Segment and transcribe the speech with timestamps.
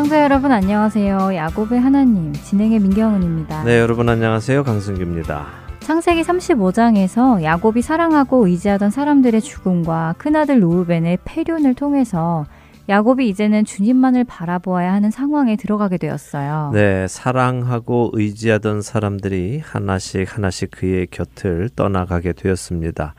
[0.00, 1.34] 청자 여러분 안녕하세요.
[1.34, 3.64] 야곱의 하나님 진행의 민경은입니다.
[3.64, 4.64] 네, 여러분 안녕하세요.
[4.64, 5.46] 강승규입니다.
[5.80, 12.46] 창세기 35장에서 야곱이 사랑하고 의지하던 사람들의 죽음과 큰아들 로우벤의 폐륜을 통해서
[12.88, 16.70] 야곱이 이제는 주님만을 바라보아야 하는 상황에 들어가게 되었어요.
[16.72, 23.14] 네, 사랑하고 의지하던 사람들이 하나씩 하나씩 그의 곁을 떠나가게 되었습니다.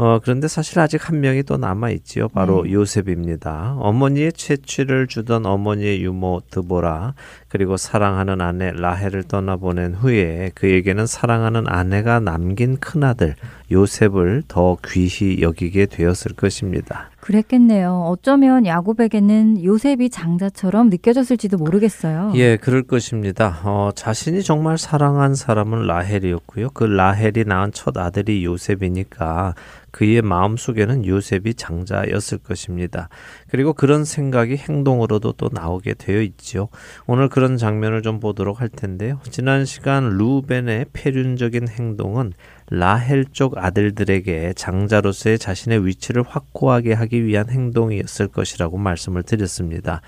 [0.00, 2.28] 어, 그런데 사실 아직 한 명이 또 남아있지요.
[2.28, 2.72] 바로 네.
[2.72, 3.76] 요셉입니다.
[3.80, 7.12] 어머니의 채취를 주던 어머니의 유모 드보라,
[7.50, 13.34] 그리고 사랑하는 아내 라헬을 떠나보낸 후에 그에게는 사랑하는 아내가 남긴 큰아들
[13.72, 17.10] 요셉을 더 귀히 여기게 되었을 것입니다.
[17.20, 18.06] 그랬겠네요.
[18.08, 22.32] 어쩌면 야곱에게는 요셉이 장자처럼 느껴졌을지도 모르겠어요.
[22.36, 23.60] 예, 그럴 것입니다.
[23.64, 26.70] 어, 자신이 정말 사랑한 사람은 라헬이었고요.
[26.70, 29.54] 그 라헬이 낳은 첫 아들이 요셉이니까
[29.90, 33.08] 그의 마음속에는 요셉이 장자였을 것입니다.
[33.48, 36.68] 그리고 그런 생각이 행동으로도 또 나오게 되어 있지요.
[37.06, 39.18] 오늘 그런 장면을 좀 보도록 할 텐데요.
[39.30, 42.34] 지난 시간 루벤의 폐륜적인 행동은
[42.70, 50.02] 라헬 쪽 아들들에게 장자로서의 자신의 위치를 확고하게 하기 위한 행동이었을 것이라고 말씀을 드렸습니다.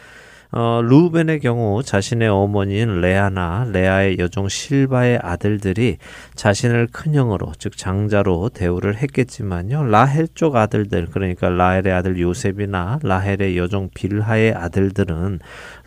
[0.55, 5.97] 어, 루벤의 경우 자신의 어머니인 레아나 레아의 여종 실바의 아들들이
[6.35, 9.85] 자신을 큰형으로 즉 장자로 대우를 했겠지만요.
[9.85, 15.39] 라헬 쪽 아들들 그러니까 라헬의 아들 요셉이나 라헬의 여종 빌하의 아들들은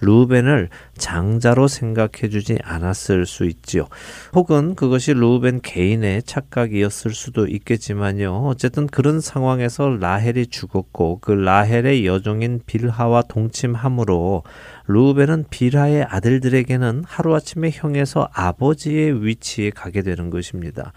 [0.02, 3.88] 루벤을 장자로 생각해 주지 않았을 수 있지요.
[4.34, 8.46] 혹은 그것이 루벤 개인의 착각이었을 수도 있겠지만요.
[8.48, 14.44] 어쨌든 그런 상황에서 라헬이 죽었고 그 라헬의 여종인 빌하와 동침함으로
[14.88, 20.94] 루벤은 비라의 아들들에게는 하루아침에 형에서 아버지의 위치에 가게 되는 것입니다.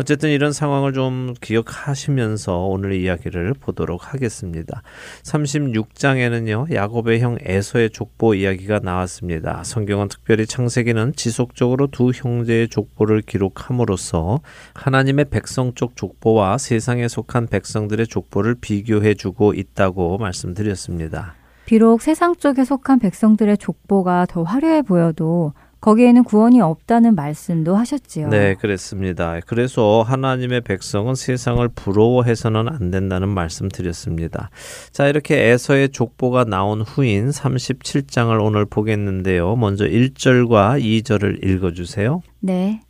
[0.00, 4.82] 어쨌든 이런 상황을 좀 기억하시면서 오늘 이야기를 보도록 하겠습니다.
[5.24, 9.64] 36장에는요, 야곱의 형 에서의 족보 이야기가 나왔습니다.
[9.64, 14.40] 성경은 특별히 창세기는 지속적으로 두 형제의 족보를 기록함으로써
[14.74, 21.41] 하나님의 백성 쪽 족보와 세상에 속한 백성들의 족보를 비교해 주고 있다고 말씀드렸습니다.
[21.64, 25.52] 비록 세상 쪽에 속한 백성들의 족보가 더 화려해 보여도
[25.82, 28.28] 거기에는 구원이 없다는 말씀도 하셨지요.
[28.28, 29.40] 네, 그렇습니다.
[29.46, 34.48] 그래서 하나님의 백성은 세상을 부러워해서는 안 된다는 말씀 드렸습니다.
[34.92, 39.56] 자, 이렇게 에서의 족보가 나온 후인 37장을 오늘 보겠는데요.
[39.56, 42.22] 먼저 1절과 2절을 읽어 주세요.
[42.38, 42.80] 네.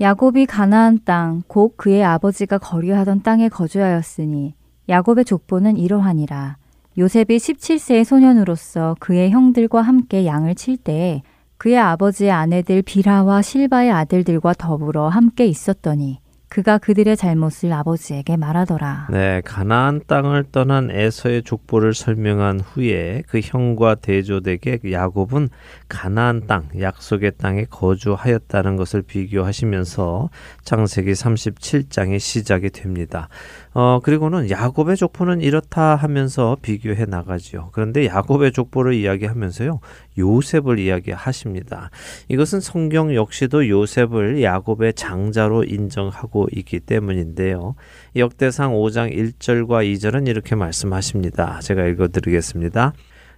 [0.00, 4.54] 야곱이 가나안 땅, 곧 그의 아버지가 거류하던 땅에 거주하였으니
[4.88, 6.61] 야곱의 족보는 이러하니라.
[6.98, 11.22] 요셉이 17세의 소년으로서 그의 형들과 함께 양을 칠 때에
[11.56, 16.18] 그의 아버지의 아내들 비라와 실바의 아들들과 더불어 함께 있었더니
[16.52, 19.06] 그가 그들의 잘못을 아버지에게 말하더라.
[19.10, 25.48] 네, 가나안 땅을 떠난 에서의 족보를 설명한 후에 그 형과 대조되게 야곱은
[25.88, 30.28] 가나안 땅, 약속의 땅에 거주하였다는 것을 비교하시면서
[30.62, 33.30] 창세기 37장의 시작이 됩니다.
[33.74, 37.70] 어, 그리고는 야곱의 족보는 이렇다 하면서 비교해 나가지요.
[37.72, 39.80] 그런데 야곱의 족보를 이야기하면서요.
[40.18, 41.90] 요셉을 이야기하십니다.
[42.28, 47.74] 이것은 성경 역시도 요셉을 야곱의 장자로 인정하고 있기 때문인데요.
[48.14, 51.60] 역대상 5장 1절과 2절은 이렇게 말씀하십니다.
[51.60, 52.92] 제가 읽어 드리겠습니다.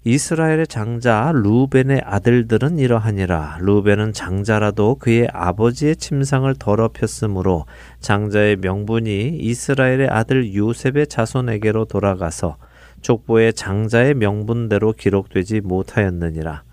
[0.06, 3.56] 이스라엘의 장자 루벤의 아들들은 이러하니라.
[3.62, 7.64] 루벤은 장자라도 그의 아버지의 침상을 더럽혔으므로
[8.00, 12.58] 장자의 명분이 이스라엘의 아들 요셉의 자손에게로 돌아가서
[13.00, 16.64] 족보의 장자의 명분대로 기록되지 못하였느니라.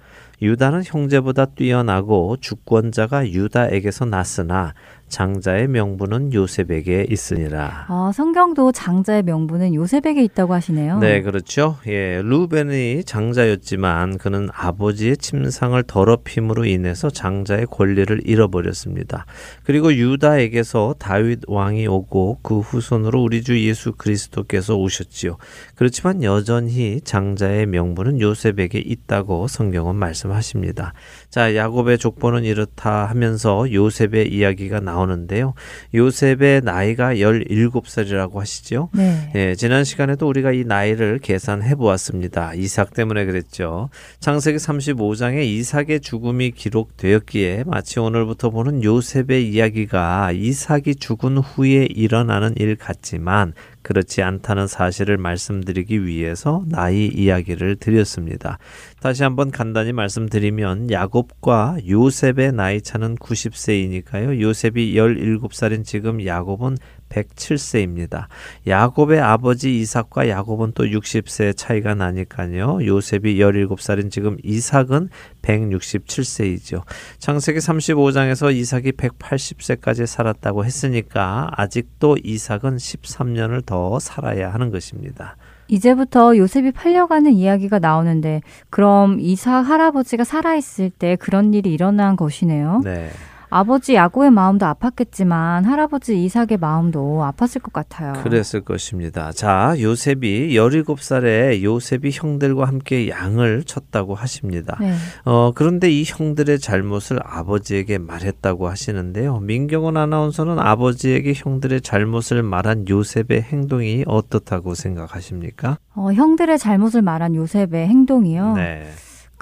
[0.41, 4.73] 유다는 형제보다 뛰어나고 주권자가 유다에게서 났으나
[5.11, 7.85] 장자의 명분은 요셉에게 있으니라.
[7.89, 10.99] 아, 성경도 장자의 명분은 요셉에게 있다고 하시네요.
[10.99, 11.77] 네, 그렇죠.
[11.85, 19.25] 예, 루벤이 장자였지만 그는 아버지의 침상을 더럽힘으로 인해서 장자의 권리를 잃어버렸습니다.
[19.63, 25.35] 그리고 유다에게서 다윗 왕이 오고 그 후손으로 우리 주 예수 그리스도께서 오셨지요.
[25.75, 30.93] 그렇지만 여전히 장자의 명분은 요셉에게 있다고 성경은 말씀하십니다.
[31.29, 35.00] 자, 야곱의 족보는 이렇다 하면서 요셉의 이야기가 나옵니다.
[35.01, 35.53] 나오는데요.
[35.94, 38.89] 요셉의 나이가 17살이라고 하시죠.
[38.94, 39.31] 네.
[39.36, 42.53] 예, 지난 시간에도 우리가 이 나이를 계산해 보았습니다.
[42.53, 43.89] 이삭 때문에 그랬죠.
[44.19, 52.75] 창세기 35장에 이삭의 죽음이 기록되었기에 마치 오늘부터 보는 요셉의 이야기가 이삭이 죽은 후에 일어나는 일
[52.75, 58.57] 같지만 그렇지 않다는 사실을 말씀드리기 위해서 나이 이야기를 드렸습니다.
[59.00, 64.39] 다시 한번 간단히 말씀드리면 야곱과 요셉의 나이 차는 90세이니까요.
[64.42, 66.78] 요셉이 17살인 지금 야곱은
[67.11, 68.25] 107세입니다.
[68.67, 72.85] 야곱의 아버지 이삭과 야곱은 또 60세 차이가 나니까요.
[72.85, 75.09] 요셉이 17살인 지금 이삭은
[75.41, 76.83] 167세이죠.
[77.19, 85.35] 창세기 35장에서 이삭이 180세까지 살았다고 했으니까 아직도 이삭은 13년을 더 살아야 하는 것입니다.
[85.67, 92.81] 이제부터 요셉이 팔려가는 이야기가 나오는데 그럼 이삭 할아버지가 살아있을 때 그런 일이 일어난 것이네요.
[92.83, 93.09] 네.
[93.53, 98.13] 아버지 야고의 마음도 아팠겠지만 할아버지 이삭의 마음도 아팠을 것 같아요.
[98.24, 99.33] 그랬을 것입니다.
[99.33, 104.77] 자, 요셉이 17살에 요셉이 형들과 함께 양을 쳤다고 하십니다.
[104.80, 104.94] 네.
[105.25, 109.39] 어, 그런데 이 형들의 잘못을 아버지에게 말했다고 하시는데요.
[109.39, 115.77] 민경원 아나운서는 아버지에게 형들의 잘못을 말한 요셉의 행동이 어떻다고 생각하십니까?
[115.94, 118.54] 어, 형들의 잘못을 말한 요셉의 행동이요.
[118.54, 118.88] 네.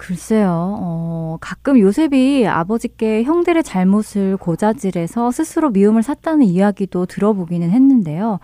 [0.00, 0.78] 글쎄요.
[0.80, 8.40] 어, 가끔 요셉이 아버지께 형들의 잘못을 고자질해서 스스로 미움을 샀다는 이야기도 들어보기는 했는데요.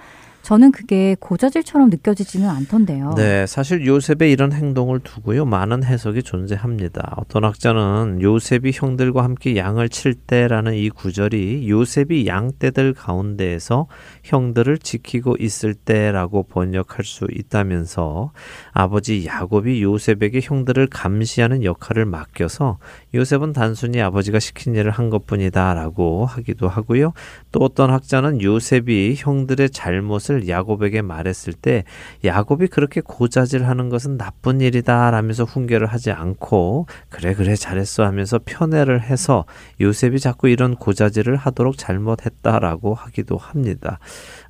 [0.46, 3.14] 저는 그게 고자질처럼 느껴지지는 않던데요.
[3.16, 7.14] 네, 사실 요셉의 이런 행동을 두고요, 많은 해석이 존재합니다.
[7.16, 13.88] 어떤 학자는 요셉이 형들과 함께 양을 칠 때라는 이 구절이 요셉이 양떼들 가운데에서
[14.22, 18.30] 형들을 지키고 있을 때라고 번역할 수 있다면서
[18.70, 22.78] 아버지 야곱이 요셉에게 형들을 감시하는 역할을 맡겨서
[23.14, 27.14] 요셉은 단순히 아버지가 시킨 일을 한 것뿐이다라고 하기도 하고요.
[27.50, 31.84] 또 어떤 학자는 요셉이 형들의 잘못을 야곱에게 말했을 때
[32.24, 39.02] 야곱이 그렇게 고자질하는 것은 나쁜 일이다 라면서 훈계를 하지 않고 그래 그래 잘했어 하면서 편애를
[39.02, 39.44] 해서
[39.80, 43.98] 요셉이 자꾸 이런 고자질을 하도록 잘못했다라고 하기도 합니다.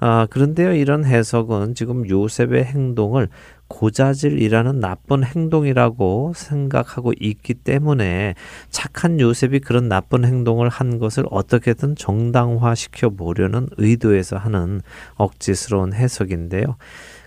[0.01, 3.29] 아, 그런데요, 이런 해석은 지금 요셉의 행동을
[3.69, 8.35] 고자질이라는 나쁜 행동이라고 생각하고 있기 때문에
[8.71, 14.81] 착한 요셉이 그런 나쁜 행동을 한 것을 어떻게든 정당화시켜 보려는 의도에서 하는
[15.17, 16.77] 억지스러운 해석인데요.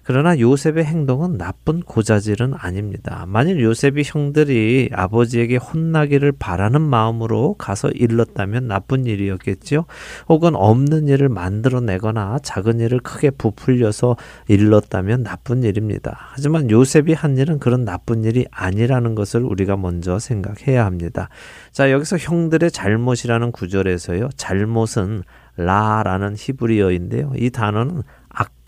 [0.09, 3.25] 그러나 요셉의 행동은 나쁜 고자질은 아닙니다.
[3.27, 9.85] 만일 요셉이 형들이 아버지에게 혼나기를 바라는 마음으로 가서 일렀다면 나쁜 일이었겠죠.
[10.27, 14.17] 혹은 없는 일을 만들어내거나 작은 일을 크게 부풀려서
[14.47, 16.17] 일렀다면 나쁜 일입니다.
[16.31, 21.29] 하지만 요셉이 한 일은 그런 나쁜 일이 아니라는 것을 우리가 먼저 생각해야 합니다.
[21.71, 24.29] 자, 여기서 형들의 잘못이라는 구절에서요.
[24.37, 25.21] 잘못은
[25.55, 27.33] 라라는 히브리어인데요.
[27.35, 28.01] 이 단어는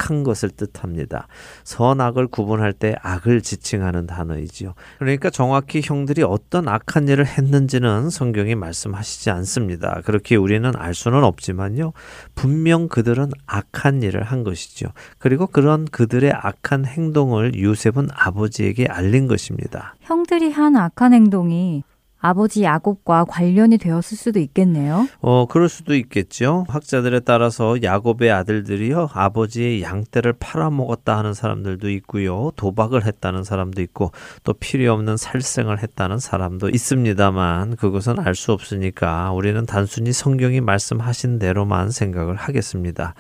[0.02, 1.28] 악한 것을 뜻합니다.
[1.64, 4.74] 선악을 구분할 때 악을 지칭하는 단어이지요.
[5.00, 10.02] 그러니까 정확히 형들이 어떤 악한 일을 했는지는 성경이 말씀하시지 않습니다.
[10.06, 11.94] 그렇게 우리는 알 수는 없지만요.
[12.34, 14.88] 분명 그들은 악한 일을 한 것이죠.
[15.20, 19.96] 그리고 그런 그들의 악한 행동을 요셉은 아버지에게 알린 것입니다.
[20.02, 21.84] 형들이 한 악한 행동이
[22.22, 25.08] 아버지 야곱과 관련이 되었을 수도 있겠네요.
[25.22, 26.66] 어, 그럴 수도 있겠죠.
[26.70, 34.12] 학자들에 따라서 야곱의 아들들이요, 아버지의 양떼를 팔아먹었다 하는 사람들도 있고요, 도박을 했다는 사람도 있고,
[34.44, 41.38] 또 필요 없는 살생을 했다는 사람도 있습니다만, 그것은 알 수 없으니까 우리는 단순히 성경이 말씀하신
[41.40, 43.14] 대로만 생각을 하겠습니다.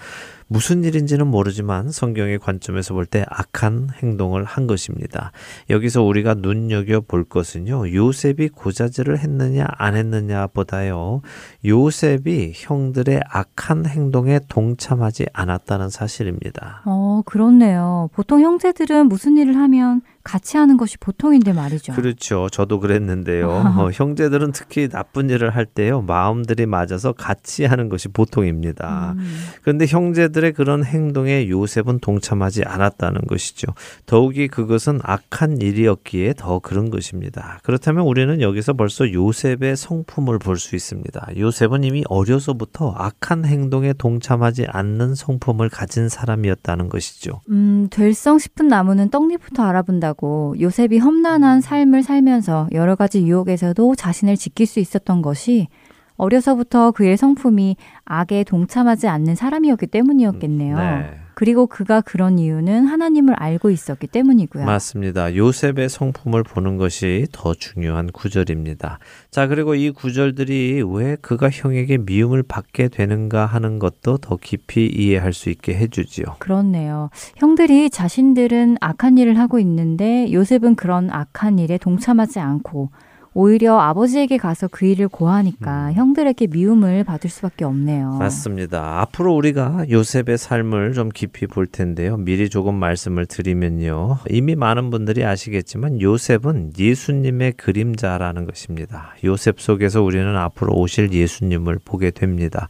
[0.51, 5.31] 무슨 일인지는 모르지만 성경의 관점에서 볼 때 악한 행동을 한 것입니다.
[5.70, 11.22] 여기서 우리가 눈여겨 볼 것은요, 요셉이 고자질을 했느냐 안 했느냐 보다요,
[11.63, 16.81] 요셉이 형들의 악한 행동에 동참하지 않았다는 사실입니다.
[16.86, 18.10] 어, 그렇네요.
[18.13, 21.94] 보통 형제들은 무슨 일을 하면 같이 하는 것이 보통인데 말이죠.
[21.94, 22.48] 그렇죠.
[22.50, 23.50] 저도 그랬는데요.
[23.78, 29.16] 어, 형제들은 특히 나쁜 일을 할 때요, 마음들이 맞아서 같이 하는 것이 보통입니다.
[29.18, 29.40] 음.
[29.62, 33.74] 그런데 형제들의 그런 행동에 요셉은 동참하지 않았다는 것이죠.
[34.06, 37.60] 더욱이 그것은 악한 일이었기에 더 그런 것입니다.
[37.63, 41.30] 그렇다면 우리는 여기서 벌써 요셉의 성품을 볼 수 있습니다.
[41.38, 47.42] 요셉은 이미 어려서부터 악한 행동에 동참하지 않는 성품을 가진 사람이었다는 것이죠.
[47.50, 54.38] 음, 될성 싶은 나무는 떡잎부터 알아본다 고 요셉이 험난한 삶을 살면서 여러 가지 유혹에서도 자신을
[54.38, 55.68] 지킬 수 있었던 것이
[56.18, 60.77] 어려서부터 그의 성품이 악에 동참하지 않는 사람이었기 때문이었겠네요.
[60.77, 61.21] 네.
[61.42, 64.64] 그리고 그가 그런 이유는 하나님을 알고 있었기 때문이고요.
[64.64, 65.36] 맞습니다.
[65.36, 69.00] 요셉의 성품을 보는 것이 더 중요한 구절입니다.
[69.32, 75.34] 자, 그리고 이 구절들이 왜 그가 형에게 미움을 받게 되는가 하는 것도 더 깊이 이해할
[75.34, 76.26] 수 있게 해주지요.
[76.38, 77.10] 그렇네요.
[77.38, 82.92] 형들이 자신들은 악한 일을 하고 있는데 요셉은 그런 악한 일에 동참하지 않고
[83.34, 85.94] 오히려 아버지에게 가서 그 일을 고하니까 음.
[85.94, 88.18] 형들에게 미움을 받을 수밖에 없네요.
[88.20, 89.00] 맞습니다.
[89.02, 92.18] 앞으로 우리가 요셉의 삶을 좀 깊이 볼 텐데요.
[92.18, 94.18] 미리 조금 말씀을 드리면요.
[94.30, 99.14] 이미 많은 분들이 아시겠지만 요셉은 예수님의 그림자라는 것입니다.
[99.24, 102.68] 요셉 속에서 우리는 앞으로 오실 예수님을 보게 됩니다.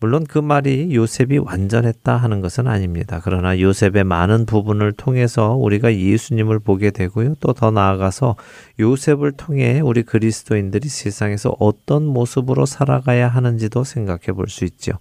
[0.00, 3.20] 물론 그 말이 요셉이 완전했다 하는 것은 아닙니다.
[3.22, 7.34] 그러나 요셉의 많은 부분을 통해서 우리가 예수님을 보게 되고요.
[7.40, 8.36] 또 더 나아가서
[8.78, 14.92] 요셉을 통해 우리 그리스도인들이 세상에서 어떤 모습으로 살아가야 하는지도 생각해 볼 수 있죠.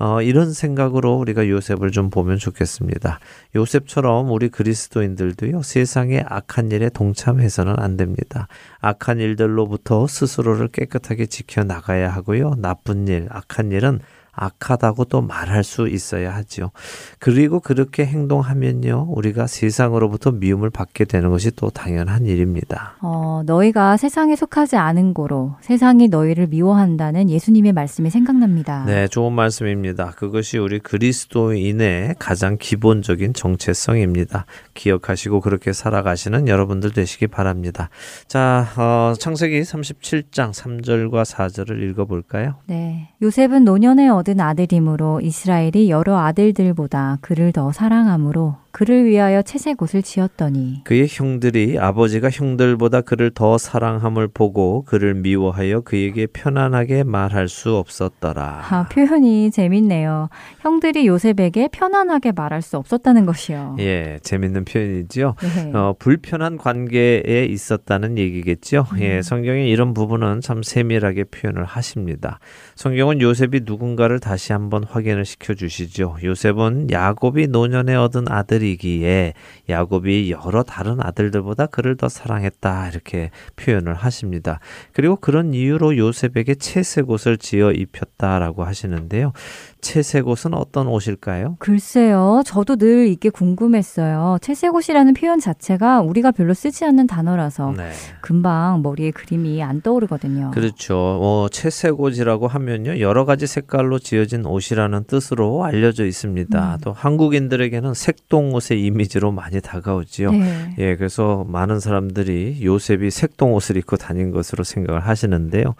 [0.00, 3.20] 어, 이런 생각으로 우리가 요셉을 좀 보면 좋겠습니다.
[3.54, 8.48] 요셉처럼 우리 그리스도인들도요, 세상의 악한 일에 동참해서는 안 됩니다.
[8.80, 14.00] 악한 일들로부터 스스로를 깨끗하게 지켜나가야 하고요, 나쁜 일, 악한 일은
[14.34, 16.70] 악하다고 또 말할 수 있어야 하죠.
[17.18, 22.96] 그리고 그렇게 행동하면요, 우리가 세상으로부터 미움을 받게 되는 것이 또 당연한 일입니다.
[23.00, 28.84] 어, 너희가 세상에 속하지 않은 고로 세상이 너희를 미워한다는 예수님의 말씀이 생각납니다.
[28.86, 30.12] 네, 좋은 말씀입니다.
[30.16, 34.46] 그것이 우리 그리스도인의 가장 기본적인 정체성입니다.
[34.74, 37.90] 기억하시고 그렇게 살아가시는 여러분들 되시기 바랍니다.
[38.26, 42.54] 자, 어, 창세기 37장 3절과 4절을 읽어볼까요?
[42.66, 43.10] 네.
[43.20, 50.80] 요셉은 노년에 얻은 아들이므로 이스라엘이 여러 아들들보다 그를 더 사랑함으로 그를 위하여 채색 옷을 지었더니
[50.84, 58.62] 그의 형들이 아버지가 형들보다 그를 더 사랑함을 보고 그를 미워하여 그에게 편안하게 말할 수 없었더라.
[58.70, 60.30] 아, 표현이 재밌네요.
[60.60, 63.76] 형들이 요셉에게 편안하게 말할 수 없었다는 것이요.
[63.80, 65.34] 예, 재밌는 표현이죠.
[65.54, 65.72] 네.
[65.74, 68.86] 어, 불편한 관계에 있었다는 얘기겠죠.
[69.00, 72.38] 예, 성경에 이런 부분은 참 세밀하게 표현을 하십니다.
[72.74, 76.16] 성경은 요셉이 누군가를 다시 한번 확인을 시켜 주시죠.
[76.24, 79.34] 요셉은 야곱이 노년에 얻은 아들 이기에
[79.68, 84.60] 야곱이 여러 다른 아들들보다 그를 더 사랑했다 이렇게 표현을 하십니다.
[84.92, 89.32] 그리고 그런 이유로 요셉에게 채색 옷을 지어 입혔다라고 하시는데요.
[89.82, 91.56] 채색 옷은 어떤 옷일까요?
[91.58, 92.42] 글쎄요.
[92.46, 94.38] 저도 늘 이게 궁금했어요.
[94.40, 97.90] 채색 옷이라는 표현 자체가 우리가 별로 쓰지 않는 단어라서 네.
[98.20, 100.52] 금방 머리에 그림이 안 떠오르거든요.
[100.52, 100.96] 그렇죠.
[100.96, 103.00] 어, 채색 옷이라고 하면요.
[103.00, 106.74] 여러 가지 색깔로 지어진 옷이라는 뜻으로 알려져 있습니다.
[106.74, 106.78] 음.
[106.82, 110.30] 또 한국인들에게는 색동 옷의 이미지로 많이 다가오지요.
[110.30, 110.74] 네.
[110.78, 115.74] 예, 그래서 많은 사람들이 요셉이 색동 옷을 입고 다닌 것으로 생각을 하시는데요.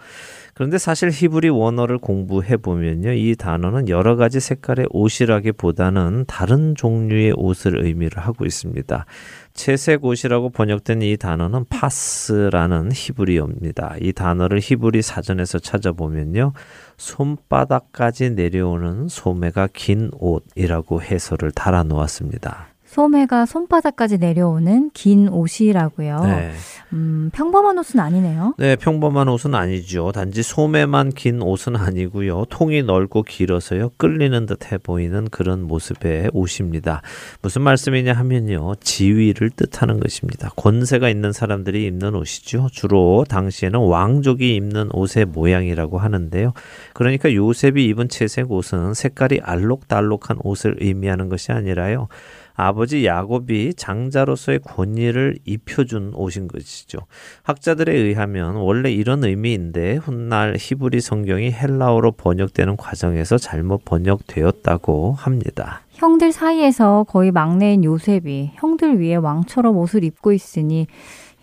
[0.53, 3.11] 그런데 사실 히브리 원어를 공부해 보면요.
[3.13, 9.05] 이 단어는 여러 가지 색깔의 옷이라기보다는 다른 종류의 옷을 의미를 하고 있습니다.
[9.53, 13.95] 채색 옷이라고 번역된 이 단어는 파스라는 히브리어입니다.
[14.01, 16.53] 이 단어를 히브리 사전에서 찾아보면요.
[16.97, 22.72] 손바닥까지 내려오는 소매가 긴 옷이라고 해설을 달아 놓았습니다.
[22.93, 26.19] 소매가 손바닥까지 내려오는 긴 옷이라고요.
[26.25, 26.51] 네.
[26.93, 28.53] 음, 평범한 옷은 아니네요.
[28.59, 30.11] 네, 평범한 옷은 아니죠.
[30.11, 32.45] 단지 소매만 긴 옷은 아니고요.
[32.51, 33.89] 통이 넓고 길어서요.
[33.97, 37.01] 끌리는 듯해 보이는 그런 모습의 옷입니다.
[37.41, 38.75] 무슨 말씀이냐 하면요.
[38.75, 40.51] 지위를 뜻하는 것입니다.
[40.55, 42.67] 권세가 있는 사람들이 입는 옷이죠.
[42.71, 46.53] 주로 당시에는 왕족이 입는 옷의 모양이라고 하는데요.
[46.93, 52.07] 그러니까 요셉이 입은 채색 옷은 색깔이 알록달록한 옷을 의미하는 것이 아니라요.
[52.55, 56.99] 아버지 야곱이 장자로서의 권위를 입혀준 옷인 것이죠.
[57.43, 65.81] 학자들에 의하면 원래 이런 의미인데 훗날 히브리 성경이 헬라어로 번역되는 과정에서 잘못 번역되었다고 합니다.
[65.93, 70.87] 형들 사이에서 거의 막내인 요셉이 형들 위에 왕처럼 옷을 입고 있으니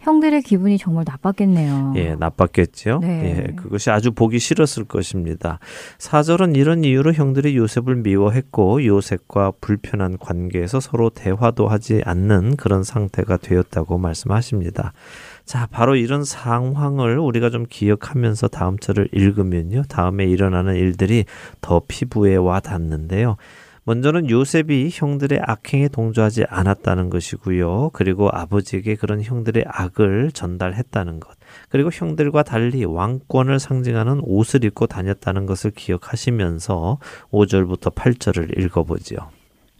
[0.01, 1.93] 형들의 기분이 정말 나빴겠네요.
[1.97, 3.01] 예, 나빴겠죠.
[3.03, 3.47] 네.
[3.49, 5.59] 예, 그것이 아주 보기 싫었을 것입니다.
[5.99, 13.37] 사절은 이런 이유로 형들이 요셉을 미워했고 요셉과 불편한 관계에서 서로 대화도 하지 않는 그런 상태가
[13.37, 14.93] 되었다고 말씀하십니다.
[15.45, 19.83] 자, 바로 이런 상황을 우리가 좀 기억하면서 다음 절을 읽으면요.
[19.89, 21.25] 다음에 일어나는 일들이
[21.61, 23.37] 더 피부에 와 닿는데요.
[23.85, 27.91] 먼저는 요셉이 형들의 악행에 동조하지 않았다는 것이고요.
[27.93, 31.37] 그리고 아버지에게 그런 형들의 악을 전달했다는 것.
[31.69, 36.99] 그리고 형들과 달리 왕권을 상징하는 옷을 입고 다녔다는 것을 기억하시면서
[37.31, 39.19] 5절부터 8절을 읽어보지요.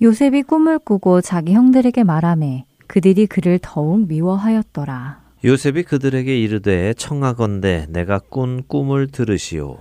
[0.03, 5.21] 요셉이 꿈을 꾸고 자기 형들에게 말하매 그들이 그를 더욱 미워하였더라.
[5.45, 9.79] 요셉이 그들에게 이르되 청하건대 내가 꾼 꿈을 들으시오.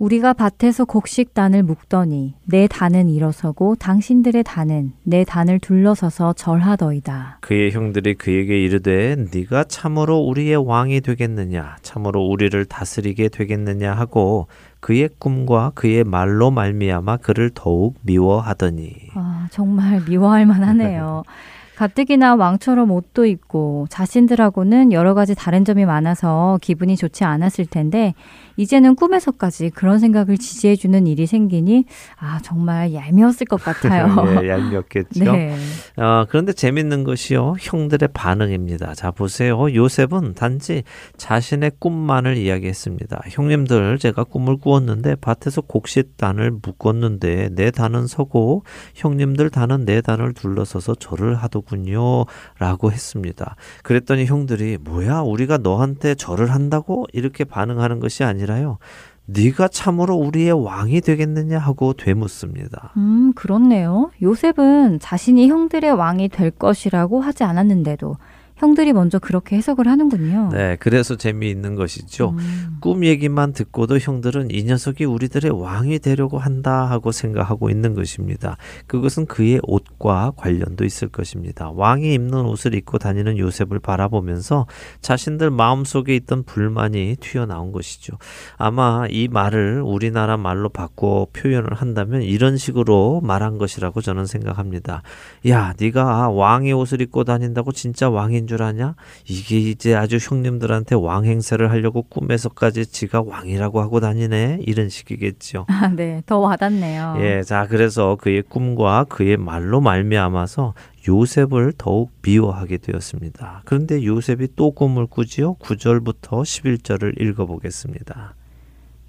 [0.00, 7.38] 우리가 밭에서 곡식 단을 묶더니 내 단은 일어서고 당신들의 단은 내 단을 둘러서서 절하더이다.
[7.42, 14.46] 그의 형들이 그에게 이르되 네가 참으로 우리의 왕이 되겠느냐 참으로 우리를 다스리게 되겠느냐 하고
[14.80, 21.24] 그의 꿈과 그의 말로 말미암아 그를 더욱 미워하더니 아, 정말 미워할 만하네요.
[21.80, 28.12] 가뜩이나 왕처럼 옷도 입고 자신들하고는 여러 가지 다른 점이 많아서 기분이 좋지 않았을 텐데
[28.60, 31.86] 이제는 꿈에서까지 그런 생각을 지지해주는 일이 생기니
[32.18, 34.14] 아 정말 얄미웠을 것 같아요.
[34.42, 35.32] 예, 얄미웠겠죠.
[35.32, 35.56] 네.
[35.96, 38.94] 어, 그런데 재밌는 것이요 형들의 반응입니다.
[38.94, 39.74] 자 보세요.
[39.74, 40.82] 요셉은 단지
[41.16, 43.22] 자신의 꿈만을 이야기했습니다.
[43.30, 48.64] 형님들 제가 꿈을 꾸었는데 밭에서 곡식단을 묶었는데 내 단은 서고
[48.94, 52.26] 형님들 단은 내 단을 둘러서서 절을 하더군요.
[52.58, 53.56] 라고 했습니다.
[53.82, 58.78] 그랬더니 형들이 뭐야 우리가 너한테 절을 한다고 이렇게 반응하는 것이 아니라 요.
[59.26, 62.92] 네가 참으로 우리의 왕이 되겠느냐 하고 되묻습니다.
[62.96, 64.10] 음, 그렇네요.
[64.22, 68.16] 요셉은 자신이 형들의 왕이 될 것이라고 하지 않았는데도
[68.60, 70.50] 형들이 먼저 그렇게 해석을 하는군요.
[70.52, 72.34] 네, 그래서 재미있는 것이죠.
[72.38, 72.76] 음.
[72.80, 78.58] 꿈 얘기만 듣고도 형들은 이 녀석이 우리들의 왕이 되려고 한다 하고 생각하고 있는 것입니다.
[78.86, 81.70] 그것은 그의 옷과 관련도 있을 것입니다.
[81.70, 84.66] 왕이 입는 옷을 입고 다니는 요셉을 바라보면서
[85.00, 88.18] 자신들 마음속에 있던 불만이 튀어나온 것이죠.
[88.58, 95.02] 아마 이 말을 우리나라 말로 바꿔 표현을 한다면 이런 식으로 말한 것이라고 저는 생각합니다.
[95.48, 98.96] 야, 네가 왕의 옷을 입고 다닌다고 진짜 왕인 줄 아냐?
[99.28, 104.58] 이게 이제 아주 형님들한테 왕 행세를 하려고 꿈에서까지 지가 왕이라고 하고 다니네.
[104.66, 105.66] 이런 식이겠죠.
[105.70, 106.22] 아, 네.
[106.26, 107.18] 더 와닿네요.
[107.20, 110.74] 예, 자 그래서 그의 꿈과 그의 말로 말미암아서
[111.06, 113.62] 요셉을 더욱 미워하게 되었습니다.
[113.64, 115.54] 그런데 요셉이 또 꿈을 꾸지요.
[115.54, 118.34] 9절부터 11절을 읽어 보겠습니다.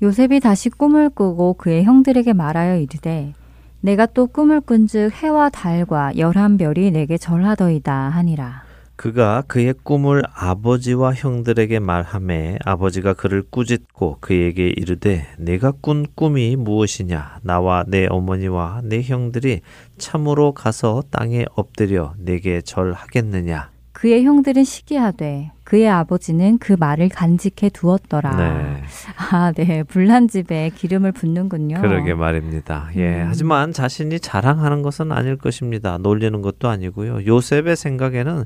[0.03, 3.33] 요셉이 다시 꿈을 꾸고 그의 형들에게 말하여 이르되
[3.81, 8.71] 내가 또 꿈을 꾼즉 해와 달과 열한 별이 내게 절하더이다 하니라.
[9.01, 17.39] 그가 그의 꿈을 아버지와 형들에게 말하매 아버지가 그를 꾸짖고 그에게 이르되 내가 꾼 꿈이 무엇이냐?
[17.41, 19.62] 나와 내 어머니와 내 형들이
[19.98, 23.72] 참으로 가서 땅에 엎드려 내게 절하겠느냐?
[23.94, 28.36] 그의 형들은 시기하되 그의 아버지는 그 말을 간직해 두었더라.
[28.36, 28.84] 네.
[29.31, 29.84] 아, 네.
[29.84, 31.79] 불난 집에 기름을 붓는군요.
[31.79, 32.90] 그러게 말입니다.
[32.98, 33.22] 예.
[33.22, 33.27] 음.
[33.29, 35.98] 하지만 자신이 자랑하는 것은 아닐 것입니다.
[35.98, 37.25] 놀리는 것도 아니고요.
[37.25, 38.44] 요셉의 생각에는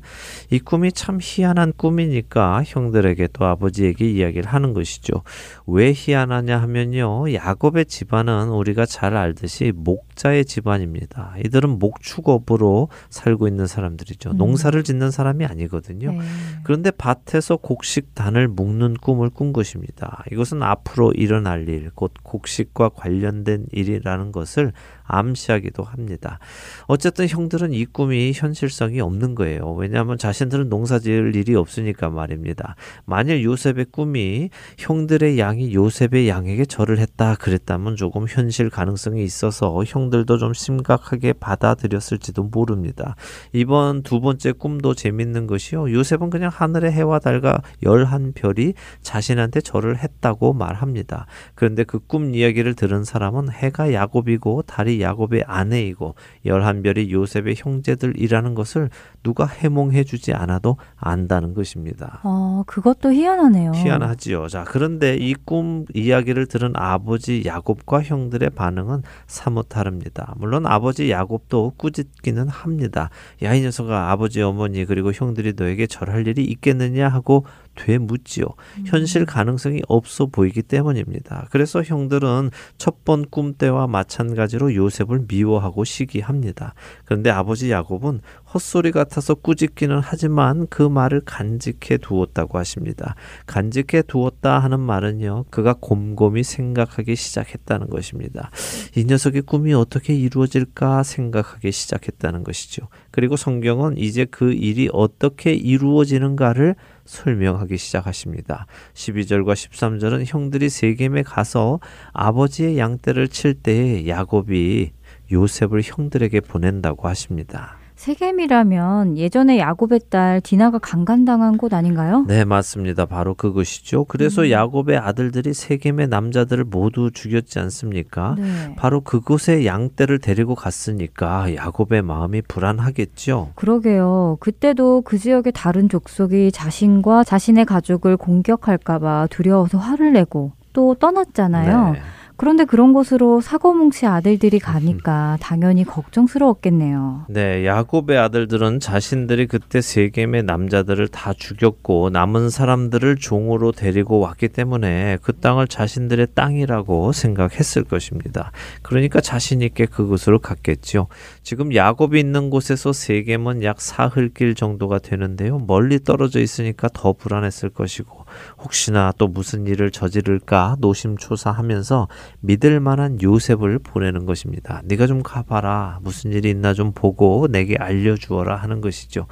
[0.52, 5.24] 이 꿈이 참 희한한 꿈이니까 형들에게 또 아버지에게 이야기를 하는 것이죠.
[5.66, 7.34] 왜 희한하냐 하면요.
[7.34, 11.34] 야곱의 집안은 우리가 잘 알듯이 목자의 집안입니다.
[11.44, 14.30] 이들은 목축업으로 살고 있는 사람들이죠.
[14.30, 14.36] 음.
[14.36, 16.12] 농사를 짓는 사람이 아니거든요.
[16.12, 16.20] 네.
[16.62, 20.24] 그런데 밭 에서 곡식단을 묶는 꿈을 꾼 것입니다.
[20.32, 24.72] 이것은 앞으로 일어날 일, 곧 곡식과 관련된 일이라는 것을
[25.06, 26.38] 암시하기도 합니다.
[26.86, 29.74] 어쨌든 형들은 이 꿈이 현실성이 없는 거예요.
[29.74, 32.76] 왜냐하면 자신들은 농사 지을 일이 없으니까 말입니다.
[33.04, 40.38] 만일 요셉의 꿈이 형들의 양이 요셉의 양에게 절을 했다 그랬다면 조금 현실 가능성이 있어서 형들도
[40.38, 43.16] 좀 심각하게 받아들였을지도 모릅니다.
[43.52, 45.92] 이번 두 번째 꿈도 재밌는 것이요.
[45.92, 51.26] 요셉은 그냥 하늘의 해와 달과 열한 별이 자신한테 절을 했다고 말합니다.
[51.54, 58.54] 그런데 그 꿈 이야기를 들은 사람은 해가 야곱이고 달이 야곱의 아내이고 열한 별이 요셉의 형제들이라는
[58.54, 58.90] 것을
[59.22, 62.20] 누가 해몽해 주지 않아도 안다는 것입니다.
[62.22, 63.72] 어, 그것도 희한하네요.
[63.74, 64.48] 희한하지요.
[64.48, 70.34] 자, 그런데 이 꿈 이야기를 들은 아버지 야곱과 형들의 반응은 사뭇 다릅니다.
[70.38, 73.10] 물론 아버지 야곱도 꾸짖기는 합니다.
[73.42, 77.44] 야, 이 녀석아, 아버지, 어머니, 그리고 형들이 너에게 절할 일이 있겠느냐 하고
[77.76, 78.46] 되묻지요.
[78.86, 81.46] 현실 가능성이 없어 보이기 때문입니다.
[81.50, 86.74] 그래서 형들은 첫 번 꿈 때와 마찬가지로 요셉을 미워하고 시기합니다.
[87.04, 88.20] 그런데 아버지 야곱은
[88.56, 93.14] 헛소리 같아서 꾸짖기는 하지만 그 말을 간직해 두었다고 하십니다.
[93.46, 98.50] 간직해 두었다 하는 말은요, 그가 곰곰이 생각하기 시작했다는 것입니다.
[98.96, 102.88] 이 녀석의 꿈이 어떻게 이루어질까 생각하기 시작했다는 것이죠.
[103.10, 108.66] 그리고 성경은 이제 그 일이 어떻게 이루어지는가를 설명하기 시작하십니다.
[108.94, 111.78] 12절과 13절은 형들이 세겜에 가서
[112.14, 114.92] 아버지의 양떼를 칠 때에 야곱이
[115.30, 117.76] 요셉을 형들에게 보낸다고 하십니다.
[117.96, 122.24] 세겜이라면 예전에 야곱의 딸 디나가 강간당한 곳 아닌가요?
[122.28, 123.06] 네, 맞습니다.
[123.06, 124.04] 바로 그것이죠.
[124.04, 124.50] 그래서 음.
[124.50, 128.36] 야곱의 아들들이 세겜의 남자들을 모두 죽였지 않습니까?
[128.38, 128.74] 네.
[128.76, 133.52] 바로 그곳에 양떼를 데리고 갔으니까 야곱의 마음이 불안하겠죠.
[133.54, 134.36] 그러게요.
[134.40, 141.92] 그때도 그 지역의 다른 족속이 자신과 자신의 가족을 공격할까봐 두려워서 화를 내고 또 떠났잖아요.
[141.92, 142.00] 네.
[142.36, 147.24] 그런데 그런 곳으로 사고뭉치 아들들이 가니까 당연히 걱정스러웠겠네요.
[147.30, 155.16] 네, 야곱의 아들들은 자신들이 그때 세겜의 남자들을 다 죽였고 남은 사람들을 종으로 데리고 왔기 때문에
[155.22, 158.52] 그 땅을 자신들의 땅이라고 생각했을 것입니다.
[158.82, 161.06] 그러니까 자신 있게 그곳으로 갔겠죠.
[161.42, 165.58] 지금 야곱이 있는 곳에서 세겜은 약 사흘길 정도가 되는데요.
[165.58, 168.25] 멀리 떨어져 있으니까 더 불안했을 것이고
[168.58, 172.08] 혹시나 또 무슨 일을 저지를까 노심초사하면서
[172.40, 174.82] 믿을 만한 요셉을 보내는 것입니다.
[174.84, 176.00] 네가 좀 가봐라.
[176.02, 179.26] 무슨 일이 있나 좀 보고 내게 알려주어라 하는 것이죠.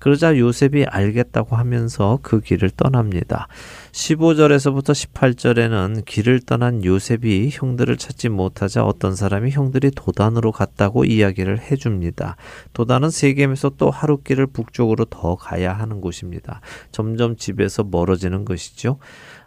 [0.00, 3.46] 그러자 요셉이 알겠다고 하면서 그 길을 떠납니다.
[3.92, 12.36] 15절에서부터 18절에는 길을 떠난 요셉이 형들을 찾지 못하자 어떤 사람이 형들이 도단으로 갔다고 이야기를 해줍니다.
[12.72, 16.60] 도단은 세겜에서 또 하루 길을 북쪽으로 더 가야 하는 곳입니다.
[16.90, 18.98] 점점 집에서 멀어지는 것이죠.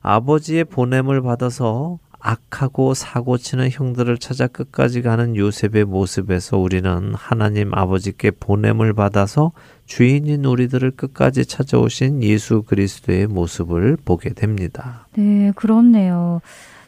[0.02, 8.94] 아버지의 보냄을 받아서 악하고 사고치는 형들을 찾아 끝까지 가는 요셉의 모습에서 우리는 하나님 아버지께 보냄을
[8.94, 9.52] 받아서
[9.86, 15.06] 주인인 우리들을 끝까지 찾아오신 예수 그리스도의 모습을 보게 됩니다.
[15.18, 16.40] 네, 그렇네요.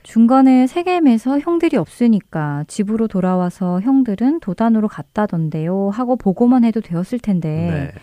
[0.03, 8.01] 중간에 세겜에서 형들이 없으니까 집으로 돌아와서 형들은 도단으로 갔다던데요 하고 보고만 해도 되었을 텐데 네.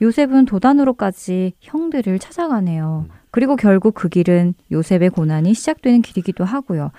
[0.00, 3.06] 요셉은 도단으로까지 형들을 찾아가네요.
[3.10, 3.19] 음.
[3.30, 6.90] 그리고 결국 그 길은 요셉의 고난이 시작되는 길이기도 하고요.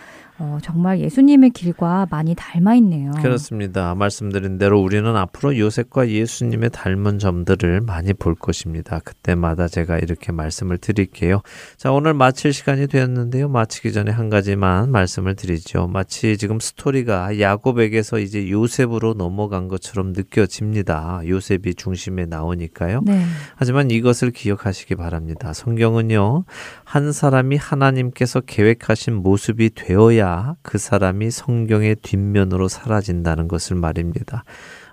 [0.41, 3.11] 어, 정말 예수님의 길과 많이 닮아 있네요.
[3.21, 3.93] 그렇습니다.
[3.93, 8.99] 말씀드린 대로 우리는 앞으로 요셉과 예수님의 닮은 점들을 많이 볼 것입니다.
[9.03, 11.41] 그때마다 제가 이렇게 말씀을 드릴게요.
[11.77, 13.49] 자, 오늘 마칠 시간이 되었는데요.
[13.49, 15.85] 마치기 전에 한 가지만 말씀을 드리죠.
[15.85, 21.21] 마치 지금 스토리가 야곱에게서 이제 요셉으로 넘어간 것처럼 느껴집니다.
[21.27, 23.01] 요셉이 중심에 나오니까요.
[23.05, 23.23] 네.
[23.55, 25.53] 하지만 이것을 기억하시기 바랍니다.
[25.53, 26.45] 성경은요.
[26.83, 30.30] 한 사람이 하나님께서 계획하신 모습이 되어야
[30.61, 34.43] 그 사람이 성경의 뒷면으로 사라진다는 것을 말입니다.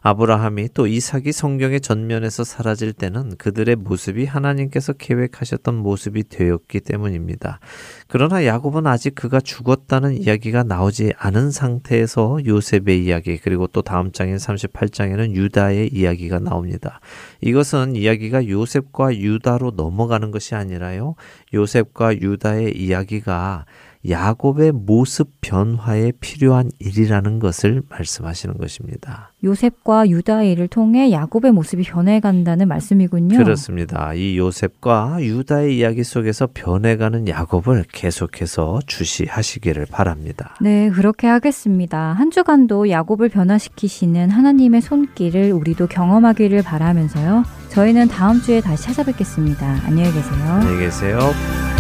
[0.01, 7.61] 아브라함이 또 이삭이 성경의 전면에서 사라질 때는 그들의 모습이 하나님께서 계획하셨던 모습이 되었기 때문입니다.
[8.07, 14.37] 그러나 야곱은 아직 그가 죽었다는 이야기가 나오지 않은 상태에서 요셉의 이야기 그리고 또 다음 장인
[14.37, 17.01] 38장에는 유다의 이야기가 나옵니다.
[17.41, 21.17] 이것은 이야기가 요셉과 유다로 넘어가는 것이 아니라요.
[21.53, 23.67] 요셉과 유다의 이야기가
[24.09, 29.33] 야곱의 모습 변화에 필요한 일이라는 것을 말씀하시는 것입니다.
[29.43, 33.39] 요셉과 유다의 일을 통해 야곱의 모습이 변해간다는 말씀이군요.
[33.39, 34.15] 그렇습니다.
[34.15, 40.55] 이 요셉과 유다의 이야기 속에서 변해가는 야곱을 계속해서 주시하시기를 바랍니다.
[40.61, 42.13] 네, 그렇게 하겠습니다.
[42.13, 47.45] 한 주간도 야곱을 변화시키시는 하나님의 손길을 우리도 경험하기를 바라면서요.
[47.71, 49.83] 저희는 다음 주에 다시 찾아뵙겠습니다.
[49.85, 50.45] 안녕히 계세요.
[50.45, 51.78] 안녕히 계세요.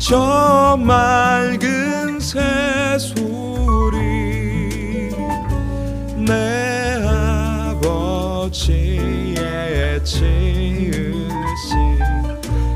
[0.00, 3.98] 저 맑은 새소리
[6.16, 6.96] 내
[8.48, 11.20] 아버지의 지으신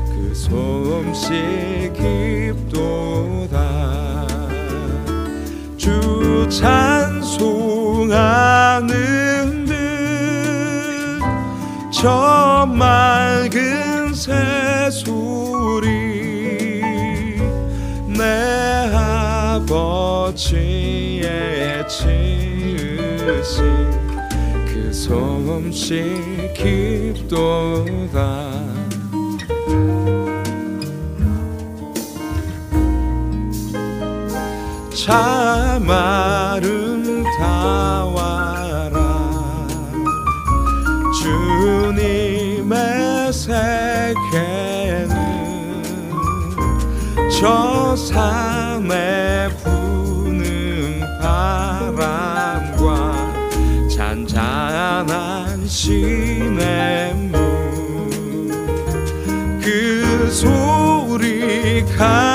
[0.07, 3.57] 그 솜씨 깊도다.
[5.75, 8.05] 주 찬송하는
[11.89, 15.94] 듯저 맑은 새소리
[20.35, 23.55] 처치에 치으신
[24.67, 28.51] 그 소음씨 깊도다.
[34.93, 36.65] 참 아름다워라.
[41.23, 42.73] 주님의
[43.31, 43.55] 세계는
[47.39, 49.24] 저 산에
[55.65, 57.31] 잔잔한 시냇물
[59.61, 62.34] 그 소리 가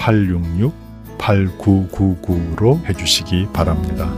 [0.00, 4.10] 866-8999로 해주시기 바랍니다.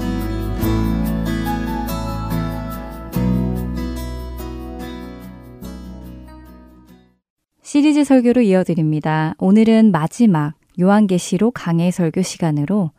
[7.63, 9.35] 시리즈 설교로 이어드립니다.
[9.39, 12.93] 오늘은 마지막 요한계시록 강해 설교 시간으로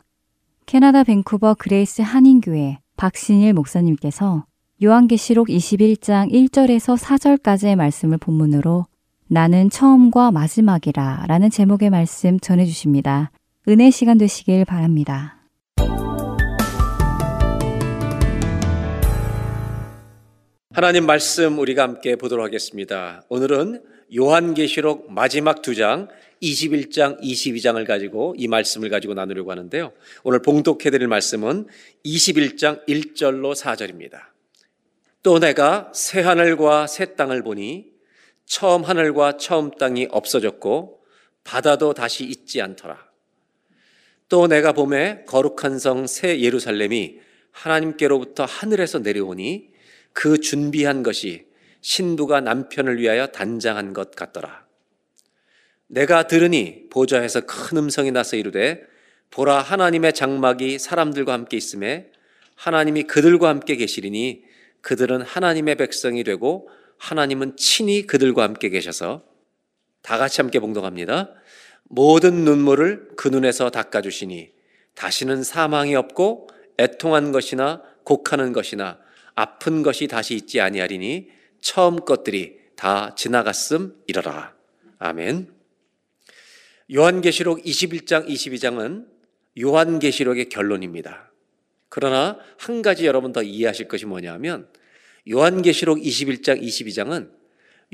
[0.66, 4.44] 캐나다 밴쿠버 그레이스 한인교회 박신일 목사님께서
[4.82, 8.86] 요한계시록 21장 1절에서 4절까지의 말씀을 본문으로
[9.28, 13.30] 나는 처음과 마지막이라 라는 제목의 말씀 전해주십니다.
[13.68, 15.38] 은혜 시간 되시길 바랍니다.
[20.72, 23.24] 하나님 말씀 우리가 함께 보도록 하겠습니다.
[23.30, 23.82] 오늘은
[24.14, 26.08] 요한계시록 마지막 두 장,
[26.42, 29.92] 21장, 22장을 가지고 이 말씀을 가지고 나누려고 하는데요.
[30.24, 31.66] 오늘 봉독해 드릴 말씀은
[32.04, 34.18] 21장 1절로 4절입니다.
[35.22, 37.93] 또 내가 새 하늘과 새 땅을 보니
[38.46, 41.02] 처음 하늘과 처음 땅이 없어졌고
[41.44, 42.98] 바다도 다시 있지 않더라.
[44.28, 47.20] 또 내가 봄에 거룩한 성 새 예루살렘이
[47.52, 49.70] 하나님께로부터 하늘에서 내려오니
[50.12, 51.46] 그 준비한 것이
[51.80, 54.66] 신부가 남편을 위하여 단장한 것 같더라.
[55.86, 58.82] 내가 들으니 보좌에서 큰 음성이 나서 이르되
[59.30, 62.10] 보라 하나님의 장막이 사람들과 함께 있음에
[62.56, 64.44] 하나님이 그들과 함께 계시리니
[64.80, 66.68] 그들은 하나님의 백성이 되고
[67.04, 69.24] 하나님은 친히 그들과 함께 계셔서
[70.00, 71.34] 다 같이 함께 봉독합니다.
[71.84, 74.50] 모든 눈물을 그 눈에서 닦아주시니
[74.94, 78.98] 다시는 사망이 없고 애통한 것이나 곡하는 것이나
[79.34, 81.28] 아픈 것이 다시 있지 아니하리니
[81.60, 84.54] 처음 것들이 다 지나갔음 이러라.
[84.98, 85.52] 아멘.
[86.94, 89.06] 요한계시록 21장 22장은
[89.60, 91.30] 요한계시록의 결론입니다.
[91.90, 94.68] 그러나 한 가지 여러분 더 이해하실 것이 뭐냐면
[95.28, 97.30] 요한계시록 21장 22장은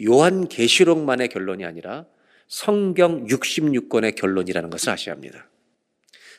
[0.02, 2.06] 요한계시록만의 결론이 아니라
[2.48, 5.48] 성경 66권의 결론이라는 것을 아셔야 합니다.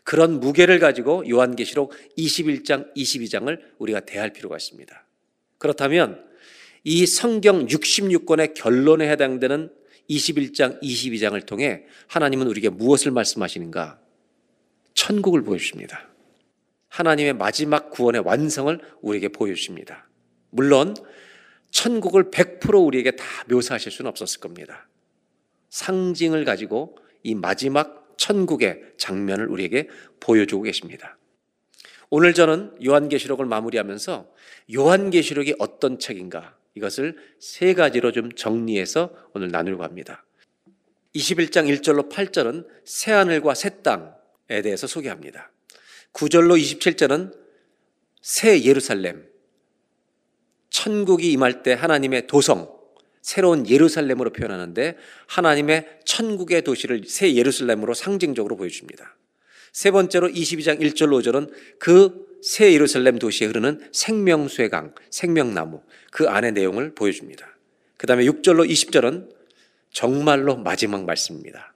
[0.04, 5.06] 그런 무게를 가지고 요한계시록 21장, 22장을 우리가 대할 필요가 있습니다.
[5.58, 6.26] 그렇다면
[6.84, 9.72] 이 성경 66권의 결론에 해당되는
[10.10, 14.00] 21장, 22장을 통해 하나님은 우리에게 무엇을 말씀하시는가?
[14.94, 16.10] 천국을 보여주십니다.
[16.90, 20.10] 하나님의 마지막 구원의 완성을 우리에게 보여주십니다.
[20.52, 20.96] 물론
[21.72, 24.88] 천국을 100% 우리에게 다 묘사하실 수는 없었을 겁니다.
[25.70, 29.88] 상징을 가지고 이 마지막 천국의 장면을 우리에게
[30.20, 31.18] 보여주고 계십니다.
[32.10, 34.32] 오늘 저는 요한계시록을 마무리하면서
[34.76, 40.26] 요한계시록이 어떤 책인가 이것을 세 가지로 좀 정리해서 오늘 나누려고 합니다.
[41.16, 45.52] 21장 1절로 8절은 새 하늘과 새 땅에 대해서 소개합니다.
[46.14, 47.34] 9절로 27절은
[48.22, 49.31] 새 예루살렘,
[50.72, 52.68] 천국이 임할 때 하나님의 도성,
[53.22, 59.16] 새로운 예루살렘으로 표현하는데 하나님의 천국의 도시를 새 예루살렘으로 상징적으로 보여줍니다.
[59.72, 65.82] 세 번째로 22장 1절 5절은 그 새 예루살렘 도시에 흐르는 생명수의 강, 생명나무
[66.12, 67.48] 그 안의 내용을 보여줍니다.
[67.98, 69.30] 그 다음에 6절로 20절은
[69.92, 71.74] 정말로 마지막 말씀입니다.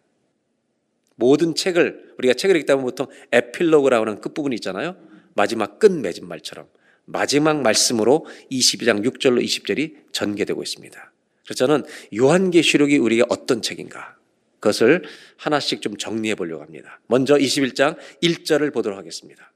[1.15, 4.97] 모든 책을 우리가 책을 읽다 보면 보통 에필로그라고 하는 끝부분이 있잖아요.
[5.35, 6.67] 마지막 끝 맺은 말처럼
[7.05, 11.11] 마지막 말씀으로 22장 6절로 20절이 전개되고 있습니다.
[11.45, 11.83] 그래서 저는
[12.15, 14.17] 요한계시록이 우리에게 어떤 책인가
[14.59, 15.03] 그것을
[15.37, 16.99] 하나씩 좀 정리해 보려고 합니다.
[17.07, 19.51] 먼저 21장 1절을 보도록 하겠습니다.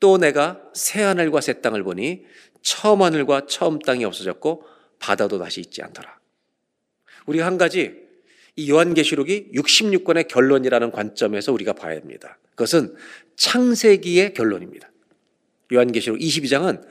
[0.00, 2.24] 또 내가 새 하늘과 새 땅을 보니
[2.62, 4.64] 처음 하늘과 처음 땅이 없어졌고
[4.98, 6.18] 바다도 다시 있지 않더라.
[7.26, 8.08] 우리가 한 가지
[8.56, 12.38] 이 요한계시록이 66권의 결론이라는 관점에서 우리가 봐야 합니다.
[12.50, 12.96] 그것은
[13.36, 14.90] 창세기의 결론입니다.
[15.72, 16.84] 요한계시록 22장은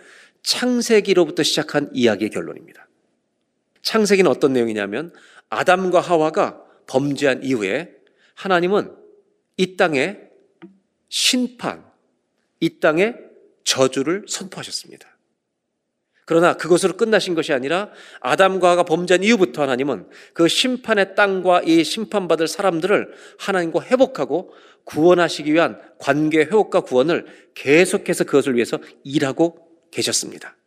[0.44, 2.88] 창세기로부터 시작한 이야기의 결론입니다.
[3.82, 5.14] 창세기는 어떤 내용이냐면
[5.50, 7.96] 아담과 하와가 범죄한 이후에
[8.36, 8.94] 하나님은
[9.58, 10.20] 이 땅에
[11.10, 11.86] 신판,
[12.60, 13.16] 이 땅에
[13.64, 15.17] 저주를 선포하셨습니다.
[16.28, 22.50] 그러나 그것으로 끝나신 것이 아니라 아담과 하가 범죄한 이후부터 하나님은 그 심판의 땅과 이 심판받을
[22.50, 29.58] 사람들을 하나님과 회복하고 구원하시기 위한 관계 회복과 구원을 계속해서 그것을 위해서 일하고
[29.92, 30.58] 계셨습니다.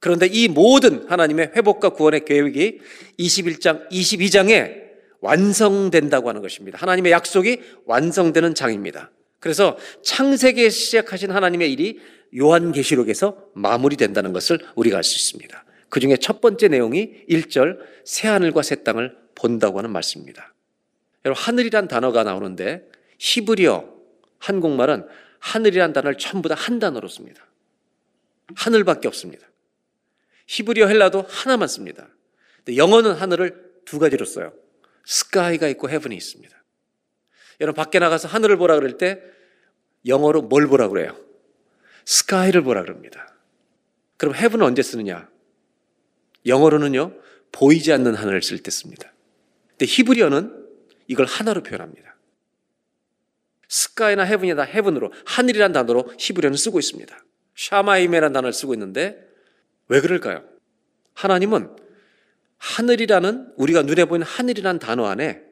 [0.00, 2.80] 그런데 이 모든 하나님의 회복과 구원의 계획이
[3.18, 4.88] 21장, 22장에
[5.20, 6.78] 완성된다고 하는 것입니다.
[6.80, 9.10] 하나님의 약속이 완성되는 장입니다.
[9.38, 12.00] 그래서 창세기에 시작하신 하나님의 일이
[12.36, 15.64] 요한계시록에서 마무리된다는 것을 우리가 알 수 있습니다.
[15.88, 20.52] 그 중에 첫 번째 내용이 1절 새하늘과 새 땅을 본다고 하는 말씀입니다.
[21.24, 22.88] 여러분 하늘이란 단어가 나오는데
[23.18, 23.88] 히브리어
[24.38, 25.06] 한국말은
[25.40, 27.46] 하늘이란 단어를 전부 다 한 단어로 씁니다.
[28.54, 29.46] 하늘밖에 없습니다.
[30.46, 32.08] 히브리어 헬라도 하나만 씁니다.
[32.74, 34.52] 영어는 하늘을 두 가지로 써요.
[35.04, 36.54] 스카이가 있고 헤븐이 있습니다.
[37.60, 39.20] 여러분 밖에 나가서 하늘을 보라 그럴 때
[40.06, 41.16] 영어로 뭘 보라 그래요?
[42.08, 43.34] 스카이를 보라 그럽니다.
[44.16, 45.28] 그럼 헤븐은 언제 쓰느냐?
[46.46, 47.12] 영어로는요,
[47.52, 49.12] 보이지 않는 하늘을 쓸 때 씁니다.
[49.72, 50.68] 근데 히브리어는
[51.06, 52.16] 이걸 하나로 표현합니다.
[53.68, 57.14] 스카이나 헤븐이 다 헤븐으로, 하늘이란 단어로 히브리어는 쓰고 있습니다.
[57.54, 59.22] 샤마임이라는 단어를 쓰고 있는데
[59.88, 60.48] 왜 그럴까요?
[61.12, 61.76] 하나님은
[62.56, 65.42] 하늘이라는 우리가 눈에 보이는 하늘이라는 단어 안에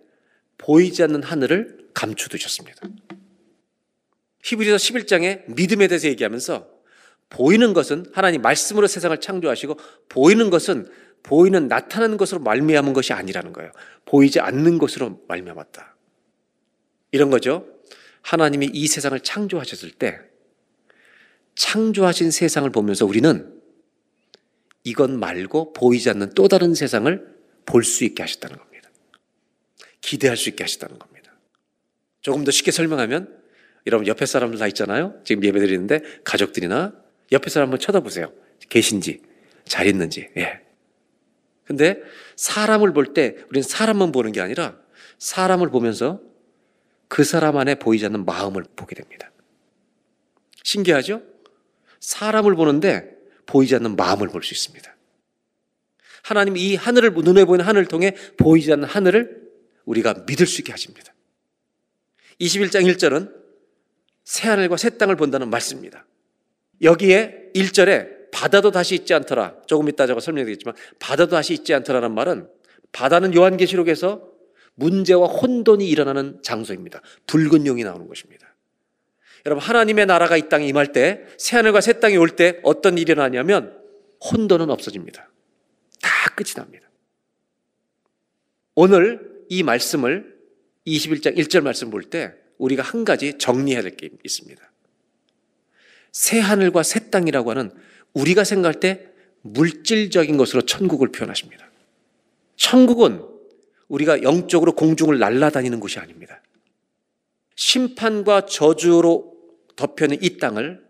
[0.56, 2.80] 보이지 않는 하늘을 감추두셨습니다.
[4.46, 6.68] 히브리서 11장에 믿음에 대해서 얘기하면서
[7.30, 9.76] 보이는 것은 하나님 말씀으로 세상을 창조하시고
[10.08, 10.88] 보이는 것은
[11.24, 13.72] 보이는 나타나는 것으로 말미암은 것이 아니라는 거예요.
[14.04, 15.96] 보이지 않는 것으로 말미암았다.
[17.10, 17.66] 이런 거죠.
[18.22, 20.20] 하나님이 이 세상을 창조하셨을 때
[21.56, 23.52] 창조하신 세상을 보면서 우리는
[24.84, 28.90] 이건 말고 보이지 않는 또 다른 세상을 볼 수 있게 하셨다는 겁니다.
[30.00, 31.36] 기대할 수 있게 하셨다는 겁니다.
[32.20, 33.45] 조금 더 쉽게 설명하면
[33.86, 35.20] 여러분 옆에 사람들 다 있잖아요.
[35.24, 36.92] 지금 예배 드리는데 가족들이나
[37.32, 38.32] 옆에 사람 한번 쳐다보세요.
[38.68, 39.22] 계신지,
[39.64, 40.28] 잘 있는지.
[40.36, 40.60] 예.
[41.64, 42.00] 근데
[42.36, 44.76] 사람을 볼 때 우리는 사람만 보는 게 아니라
[45.18, 46.20] 사람을 보면서
[47.08, 49.30] 그 사람 안에 보이지 않는 마음을 보게 됩니다.
[50.62, 51.22] 신기하죠?
[52.00, 54.94] 사람을 보는데 보이지 않는 마음을 볼 수 있습니다.
[56.22, 59.46] 하나님 이 하늘을 눈에 보이는 하늘을 통해 보이지 않는 하늘을
[59.84, 61.14] 우리가 믿을 수 있게 하십니다.
[62.40, 63.45] 21장 1절은
[64.26, 66.04] 새 하늘과 새 땅을 본다는 말씀입니다.
[66.82, 69.62] 여기에 1절에 바다도 다시 있지 않더라.
[69.66, 72.48] 조금 이따 제가 설명드리겠지만 바다도 다시 있지 않더라는 말은
[72.90, 74.28] 바다는 요한계시록에서
[74.74, 77.00] 문제와 혼돈이 일어나는 장소입니다.
[77.28, 78.54] 붉은 용이 나오는 것입니다.
[79.46, 83.78] 여러분 하나님의 나라가 이 땅에 임할 때 새하늘과 새 땅이 올 때 어떤 일이 일어나냐면
[84.32, 85.30] 혼돈은 없어집니다.
[86.02, 86.90] 다 끝이 납니다.
[88.74, 90.36] 오늘 이 말씀을
[90.84, 94.62] 21장 1절 말씀 볼 때 우리가 한 가지 정리해야 될 게 있습니다.
[96.12, 97.70] 새 하늘과 새 땅이라고 하는
[98.14, 99.08] 우리가 생각할 때
[99.42, 101.70] 물질적인 것으로 천국을 표현하십니다.
[102.56, 103.22] 천국은
[103.88, 106.42] 우리가 영적으로 공중을 날아다니는 곳이 아닙니다.
[107.54, 109.36] 심판과 저주로
[109.76, 110.84] 덮여는 이 땅을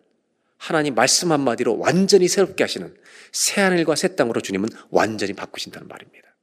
[0.59, 2.94] 하나님 말씀 한마디로 완전히 새롭게 하시는
[3.33, 6.35] 새하늘과 새 땅으로 주님은 완전히 바꾸신다는 말입니다.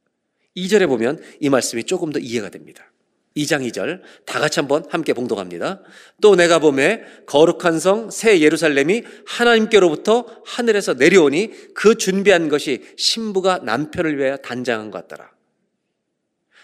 [0.56, 2.92] 2절에 보면 이 말씀이 조금 더 이해가 됩니다.
[3.36, 5.82] 2장 2절 다 같이 한번 함께 봉독합니다.
[6.22, 14.18] 또 내가 봄에 거룩한 성 새 예루살렘이 하나님께로부터 하늘에서 내려오니 그 준비한 것이 신부가 남편을
[14.18, 15.32] 위하여 단장한 것 같더라.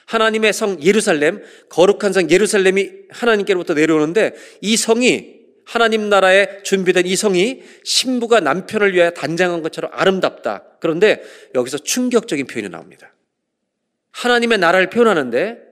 [0.06, 7.62] 하나님의 성 예루살렘, 거룩한 성 예루살렘이 하나님께로부터 내려오는데 이 성이 하나님 나라에 준비된 이 성이
[7.84, 10.64] 신부가 남편을 위하여 단장한 것처럼 아름답다.
[10.80, 11.22] 그런데
[11.54, 13.14] 여기서 충격적인 표현이 나옵니다.
[14.12, 15.69] 하나님의 나라를 표현하는데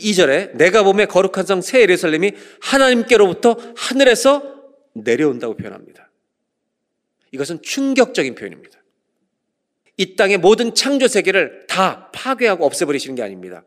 [0.00, 4.42] 2절에 내가 몸에 거룩한 성 새 예루살렘이 하나님께로부터 하늘에서
[4.94, 6.10] 내려온다고 표현합니다.
[7.32, 8.80] 이것은 충격적인 표현입니다.
[9.96, 13.64] 이 땅의 모든 창조 세계를 다 파괴하고 없애버리시는 게 아닙니다.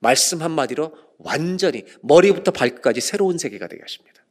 [0.00, 4.24] 말씀 한마디로 완전히 머리부터 발끝까지 새로운 세계가 되게 하십니다.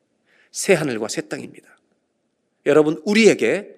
[0.51, 1.77] 새 하늘과 새 땅입니다.
[2.65, 3.75] 여러분, 우리에게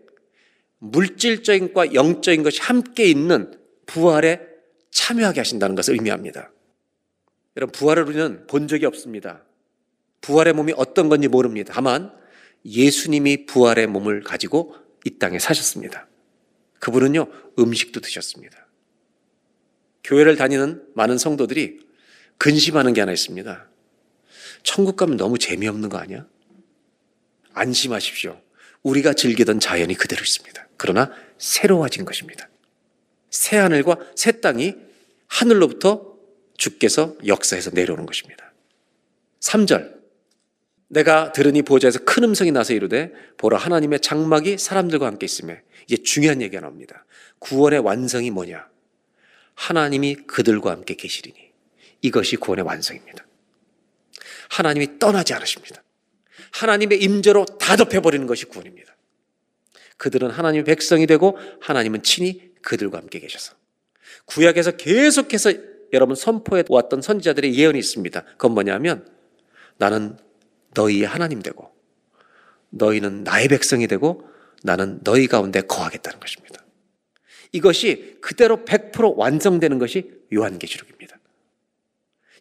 [0.80, 4.42] 물질적인 것과 영적인 것이 함께 있는 부활에
[4.92, 6.52] 참여하게 하신다는 것을 의미합니다.
[7.58, 9.44] 여러분, 부활을 우리는 본 적이 없습니다.
[10.22, 11.74] 부활의 몸이 어떤 건지 모릅니다.
[11.74, 12.12] 다만
[12.64, 16.08] 예수님이 부활의 몸을 가지고 이 땅에 사셨습니다.
[16.80, 17.28] 그분은요,
[17.58, 18.68] 음식도 드셨습니다.
[20.04, 21.80] 교회를 다니는 많은 성도들이
[22.38, 23.68] 근심하는 게 하나 있습니다.
[24.62, 26.28] 천국 가면 너무 재미없는 거 아니야?
[27.54, 28.40] 안심하십시오.
[28.84, 30.68] 우리가 즐기던 자연이 그대로 있습니다.
[30.78, 32.48] 그러나 새로워진 것입니다.
[33.32, 34.76] 새 하늘과 새 땅이
[35.26, 36.07] 하늘로부터
[36.58, 38.52] 주께서 역사해서 내려오는 것입니다.
[39.40, 39.96] 3절.
[40.90, 46.42] 내가 들으니 보좌에서 큰 음성이 나서 이르되 보라 하나님의 장막이 사람들과 함께 있음에 이제 중요한
[46.42, 47.06] 얘기가 나옵니다.
[47.40, 48.68] 구원의 완성이 뭐냐?
[49.54, 51.36] 하나님이 그들과 함께 계시리니
[52.02, 53.26] 이것이 구원의 완성입니다.
[54.50, 55.84] 하나님이 떠나지 않으십니다.
[56.52, 58.96] 하나님의 임재로 다 덮여버리는 것이 구원입니다.
[59.98, 63.56] 그들은 하나님의 백성이 되고 하나님은 친히 그들과 함께 계셔서
[64.26, 65.54] 구약에서 계속해서
[65.94, 68.22] 여러분 선포해 왔던 선지자들의 예언이 있습니다.
[68.22, 69.08] 그건 뭐냐면
[69.78, 70.18] 나는
[70.74, 71.72] 너희의 하나님 되고
[72.70, 74.28] 너희는 나의 백성이 되고
[74.64, 76.64] 나는 너희 가운데 거하겠다는 것입니다.
[77.52, 81.18] 이것이 그대로 100% 완성되는 것이 요한계시록입니다.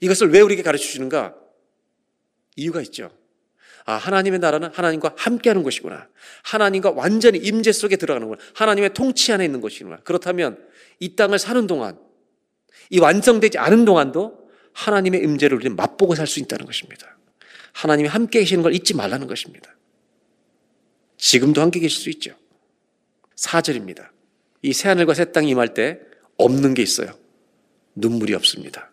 [0.01, 1.35] 이것을 왜 우리에게 가르쳐 주는가?
[2.57, 3.11] 이유가 있죠.
[3.85, 6.09] 아, 하나님의 나라는 하나님과 함께하는 것이구나.
[6.43, 8.43] 하나님과 완전히 임재 속에 들어가는구나.
[8.55, 9.99] 하나님의 통치 안에 있는 것이구나.
[9.99, 10.59] 그렇다면
[10.99, 11.97] 이 땅을 사는 동안
[12.91, 17.17] 이 완성되지 않은 동안도 하나님의 임재를 우리는 맛보고 살 수 있다는 것입니다.
[17.73, 19.75] 하나님이 함께 계시는 걸 잊지 말라는 것입니다.
[21.19, 22.35] 지금도 함께 계실 수 있죠.
[23.37, 24.09] 4절입니다.
[24.63, 26.01] 이 새하늘과 새 땅이 임할 때
[26.37, 27.17] 없는 게 있어요.
[27.95, 28.91] 눈물이 없습니다.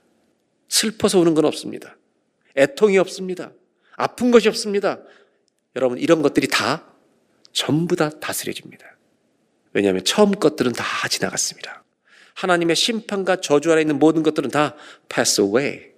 [0.69, 1.97] 슬퍼서 우는 건 없습니다.
[2.57, 3.51] 애통이 없습니다.
[3.95, 5.01] 아픈 것이 없습니다.
[5.75, 6.93] 여러분, 이런 것들이 다
[7.51, 8.97] 전부 다 다스려집니다.
[9.73, 11.82] 왜냐하면 처음 것들은 다 지나갔습니다.
[12.35, 14.75] 하나님의 심판과 저주 아래 있는 모든 것들은 다
[15.09, 15.93] pass away.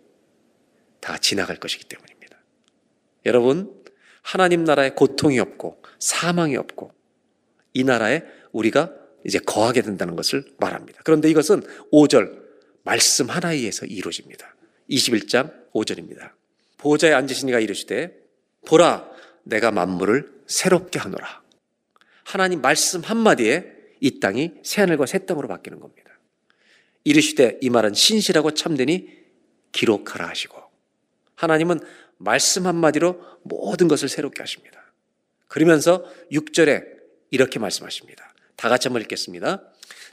[1.00, 2.38] 다 지나갈 것이기 때문입니다.
[3.26, 3.74] 여러분,
[4.22, 6.92] 하나님 나라에 고통이 없고 사망이 없고
[7.74, 8.92] 이 나라에 우리가
[9.26, 11.02] 이제 거하게 된다는 것을 말합니다.
[11.04, 11.62] 그런데 이것은
[11.92, 12.44] 5절
[12.84, 14.56] 말씀 하나에 의해서 이루어집니다.
[14.90, 16.32] 21장 5절입니다.
[16.78, 18.16] 보좌에 앉으신 이가 이르시되
[18.68, 19.10] 보라
[19.44, 21.44] 내가 만물을 새롭게 하노라.
[22.24, 26.05] 하나님 말씀 한마디에 이 땅이 새하늘과 새 땅으로 바뀌는 겁니다.
[27.06, 29.08] 이르시되 이 말은 신실하고 참되니
[29.72, 30.62] 기록하라 하시고
[31.36, 31.80] 하나님은
[32.18, 34.84] 말씀 한마디로 모든 것을 새롭게 하십니다.
[35.48, 36.84] 그러면서 6절에
[37.32, 38.34] 이렇게 말씀하십니다.
[38.56, 39.64] 다 같이 한번 읽겠습니다.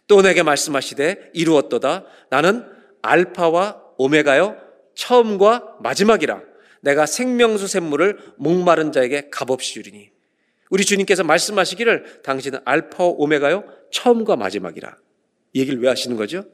[0.07, 2.05] 또 내게 말씀하시되 이루었도다.
[2.31, 2.65] 나는
[3.03, 4.57] 알파와 오메가요
[4.95, 6.43] 처음과 마지막이라.
[6.83, 10.11] 내가 생명수 샘물을 목마른 자에게 값없이 주리니.
[10.71, 14.97] 우리 주님께서 말씀하시기를 당신은 알파와 오메가요 처음과 마지막이라.
[15.53, 16.45] 이 얘기를 왜 하시는 거죠?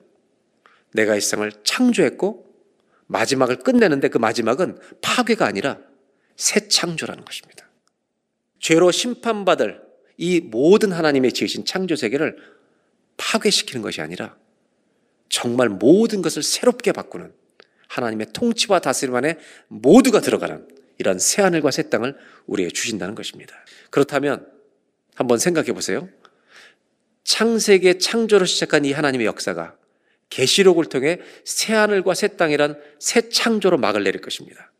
[0.92, 2.46] 내가 이 세상을 창조했고
[3.06, 5.78] 마지막을 끝내는데 그 마지막은 파괴가 아니라
[6.36, 7.68] 새 창조라는 것입니다.
[8.60, 9.82] 죄로 심판받을
[10.16, 12.36] 이 모든 하나님의 지으신 창조 세계를
[13.16, 14.36] 파괴시키는 것이 아니라
[15.28, 17.32] 정말 모든 것을 새롭게 바꾸는
[17.88, 20.68] 하나님의 통치와 다스림 안에 모두가 들어가는
[20.98, 22.16] 이런 새 하늘과 새 땅을
[22.46, 23.54] 우리에게 주신다는 것입니다.
[23.90, 24.46] 그렇다면
[25.14, 26.08] 한번 생각해 보세요.
[27.24, 29.77] 창세계 창조로 시작한 이 하나님의 역사가
[30.30, 34.72] 계시록을 통해 새 하늘과 새 땅이란 새 창조로 막을 내릴 것입니다.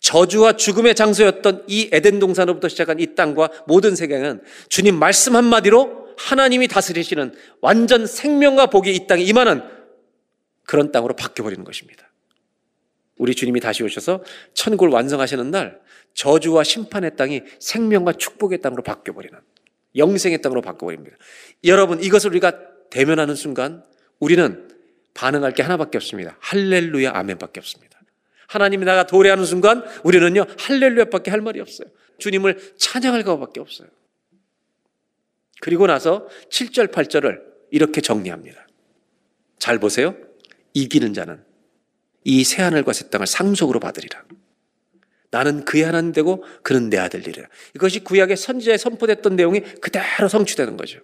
[0.00, 6.68] 저주와 죽음의 장소였던 이 에덴 동산으로부터 시작한 이 땅과 모든 세계는 주님 말씀 한마디로 하나님이
[6.68, 9.62] 다스리시는 완전 생명과 복이 이 땅에 임하는
[10.66, 12.10] 그런 땅으로 바뀌어버리는 것입니다.
[13.16, 14.22] 우리 주님이 다시 오셔서
[14.54, 15.80] 천국을 완성하시는 날
[16.14, 19.38] 저주와 심판의 땅이 생명과 축복의 땅으로 바뀌어버리는
[19.96, 21.16] 영생의 땅으로 바뀌어버립니다.
[21.64, 22.58] 여러분 이것을 우리가
[22.90, 23.84] 대면하는 순간
[24.18, 24.63] 우리는
[25.14, 26.36] 반응할 게 하나밖에 없습니다.
[26.40, 28.00] 할렐루야 아멘밖에 없습니다.
[28.48, 31.88] 하나님이 나가 도래하는 순간 우리는요 할렐루야밖에 할 말이 없어요.
[32.18, 33.88] 주님을 찬양할 것밖에 없어요.
[35.60, 37.40] 그리고 나서 7절 8절을
[37.70, 38.66] 이렇게 정리합니다.
[39.58, 40.14] 잘 보세요.
[40.74, 41.42] 이기는 자는
[42.24, 44.24] 이 새 하늘과 새 땅을 상속으로 받으리라.
[45.30, 47.48] 나는 그의 하나님 되고 그는 내 아들이라.
[47.74, 51.00] 이것이 구약의 선지자에 선포됐던 내용이 그대로 성취되는 거죠.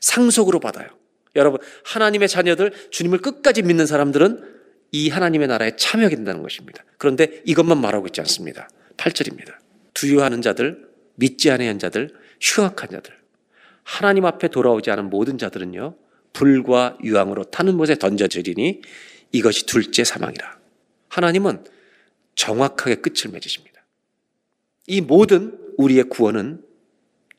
[0.00, 0.88] 상속으로 받아요.
[1.36, 4.56] 여러분, 하나님의 자녀들, 주님을 끝까지 믿는 사람들은
[4.92, 6.84] 이 하나님의 나라에 참여하게 된다는 것입니다.
[6.98, 8.68] 그런데 이것만 말하고 있지 않습니다.
[8.96, 9.54] 8절입니다.
[9.94, 13.14] 두려워하는 자들, 믿지 않는 자들, 흉악한 자들,
[13.82, 15.96] 하나님 앞에 돌아오지 않은 모든 자들은요,
[16.32, 18.82] 불과 유황으로 타는 못에 던져지리니
[19.32, 20.58] 이것이 둘째 사망이라.
[21.08, 21.64] 하나님은
[22.34, 23.84] 정확하게 끝을 맺으십니다.
[24.86, 26.62] 이 모든 우리의 구원은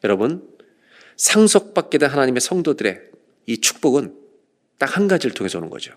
[0.03, 0.47] 여러분
[1.15, 3.01] 상속받게 된 하나님의 성도들의
[3.47, 4.13] 이 축복은
[4.77, 5.93] 딱 한 가지를 통해서 오는 거죠.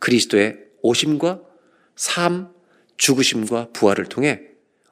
[0.00, 1.40] 그리스도의 오심과
[1.96, 2.52] 삶,
[2.96, 4.42] 죽으심과 부활을 통해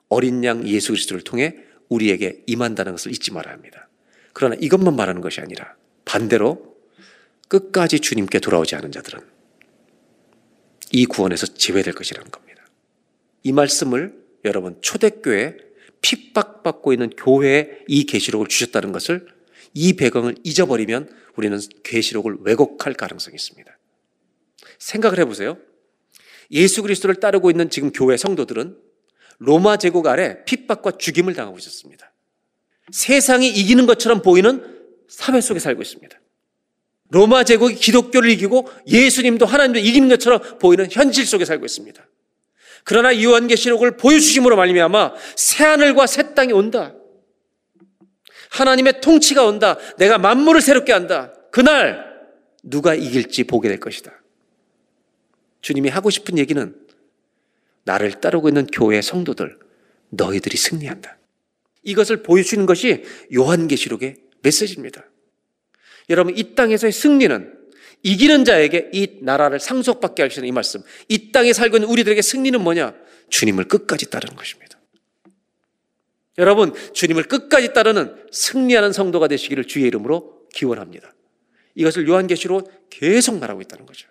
[0.09, 1.57] 어린 양 예수 그리스도를 통해
[1.89, 3.89] 우리에게 임한다는 것을 잊지 말아야 합니다.
[4.33, 5.75] 그러나 이것만 말하는 것이 아니라
[6.05, 6.77] 반대로
[7.49, 9.21] 끝까지 주님께 돌아오지 않은 자들은
[10.93, 12.65] 이 구원에서 제외될 것이라는 겁니다.
[13.43, 15.57] 이 말씀을 여러분 초대교회
[16.01, 19.27] 핍박받고 있는 교회에 이 계시록을 주셨다는 것을
[19.79, 23.79] 이 배경을 잊어버리면 우리는 계시록을 왜곡할 가능성이 있습니다.
[24.79, 25.59] 생각을 해보세요.
[26.51, 28.75] 예수 그리스도를 따르고 있는 지금 교회 성도들은
[29.39, 32.11] 로마 제국 아래 핍박과 죽임을 당하고 있었습니다.
[32.91, 34.65] 세상이 이기는 것처럼 보이는
[35.09, 36.19] 사회 속에 살고 있습니다.
[37.11, 42.03] 로마 제국이 기독교를 이기고 예수님도 하나님도 이기는 것처럼 보이는 현실 속에 살고 있습니다.
[42.85, 46.95] 그러나 요한계시록을 보여주심으로 말미암아 새 하늘과 새 땅이 온다.
[48.51, 49.77] 하나님의 통치가 온다.
[49.99, 51.33] 내가 만물을 새롭게 한다.
[51.51, 52.05] 그날
[52.63, 54.13] 누가 이길지 보게 될 것이다.
[55.61, 56.75] 주님이 하고 싶은 얘기는
[57.85, 59.59] 나를 따르고 있는 교회 성도들
[60.11, 61.19] 너희들이 승리한다.
[61.83, 65.05] 이것을 보여주는 것이 요한계시록의 메시지입니다.
[66.11, 67.57] 여러분 이 땅에서의 승리는
[68.03, 70.83] 이기는 자에게 이 나라를 상속받게 하시는 이 말씀.
[71.09, 72.95] 이 땅에 살고 있는 우리들에게 승리는 뭐냐?
[73.31, 74.76] 주님을 끝까지 따르는 것입니다.
[76.39, 81.15] 여러분, 주님을 끝까지 따르는 승리하는 성도가 되시기를 주의 이름으로 기원합니다.
[81.75, 84.09] 이것을 요한계시로 계속 말하고 있다는 거죠.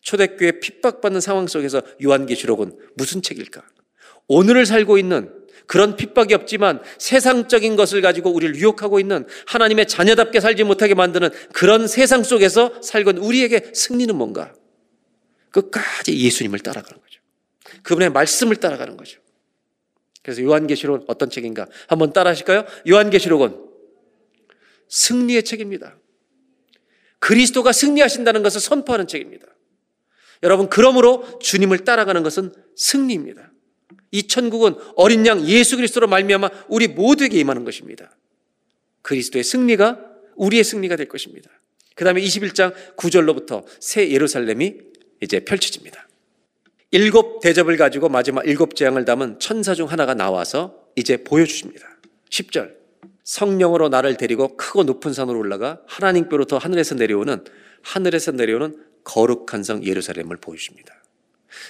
[0.00, 3.62] 초대교회 핍박받는 상황 속에서 요한계시록은 무슨 책일까?
[4.28, 5.32] 오늘을 살고 있는
[5.66, 11.86] 그런 핍박이 없지만 세상적인 것을 가지고 우리를 유혹하고 있는 하나님의 자녀답게 살지 못하게 만드는 그런
[11.86, 14.52] 세상 속에서 있는 우리에게 승리는 뭔가?
[15.50, 17.20] 끝까지 예수님을 따라가는 거죠.
[17.82, 19.20] 그분의 말씀을 따라가는 거죠.
[20.24, 21.66] 그래서 요한계시록은 어떤 책인가?
[21.86, 22.64] 한번 따라 하실까요?
[22.88, 23.62] 요한계시록은
[24.88, 25.98] 승리의 책입니다.
[27.18, 29.46] 그리스도가 승리하신다는 것을 선포하는 책입니다.
[30.42, 33.52] 여러분, 그러므로 주님을 따라가는 것은 승리입니다.
[34.12, 38.16] 이 천국은 어린 양 예수 그리스도로 말미암아 우리 모두에게 임하는 것입니다.
[39.02, 40.00] 그리스도의 승리가
[40.36, 41.50] 우리의 승리가 될 것입니다.
[41.94, 44.76] 그 다음에 21장 9절로부터 새 예루살렘이
[45.20, 46.03] 이제 펼쳐집니다.
[46.94, 51.88] 일곱 대접을 가지고 마지막 일곱 재앙을 담은 천사 중 하나가 나와서 이제 보여주십니다.
[52.30, 52.72] 10절.
[53.24, 57.42] 성령으로 나를 데리고 크고 높은 산으로 올라가 하나님께로부터 하늘에서 내려오는
[57.82, 60.94] 하늘에서 내려오는 거룩한 성 예루살렘을 보여줍니다.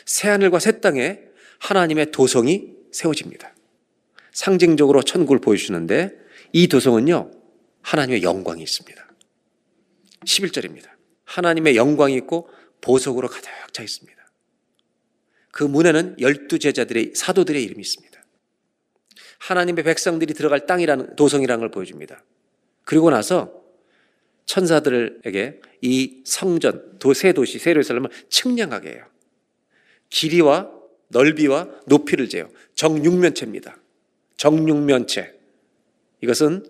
[0.04, 1.20] 새 하늘과 새 땅에
[1.58, 3.54] 하나님의 도성이 세워집니다.
[4.30, 6.12] 상징적으로 천국을 보여주는데
[6.52, 7.30] 이 도성은요,
[7.80, 9.02] 하나님의 영광이 있습니다.
[10.26, 10.90] 11절입니다.
[11.24, 12.50] 하나님의 영광이 있고
[12.82, 14.23] 보석으로 가득 차 있습니다.
[15.54, 18.24] 그 문에는 열두 제자들의 사도들의 이름이 있습니다.
[19.38, 22.24] 하나님의 백성들이 들어갈 땅이라는 도성이라는 걸 보여줍니다.
[22.82, 23.62] 그리고 나서
[24.46, 29.06] 천사들에게 이 성전, 새 도시, 새 예루살렘을 측량하게 해요.
[30.10, 30.72] 길이와
[31.10, 32.50] 넓이와 높이를 재요.
[32.74, 33.76] 정육면체입니다.
[34.36, 35.38] 정육면체.
[36.20, 36.66] 이것은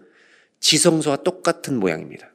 [0.60, 2.30] 지성소와 똑같은 모양입니다.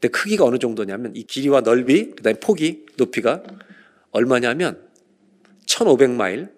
[0.00, 3.44] 근데 크기가 어느 정도냐면 이 길이와 넓이, 그 다음에 폭이, 높이가
[4.10, 4.87] 얼마냐면
[5.78, 6.52] 1500마일,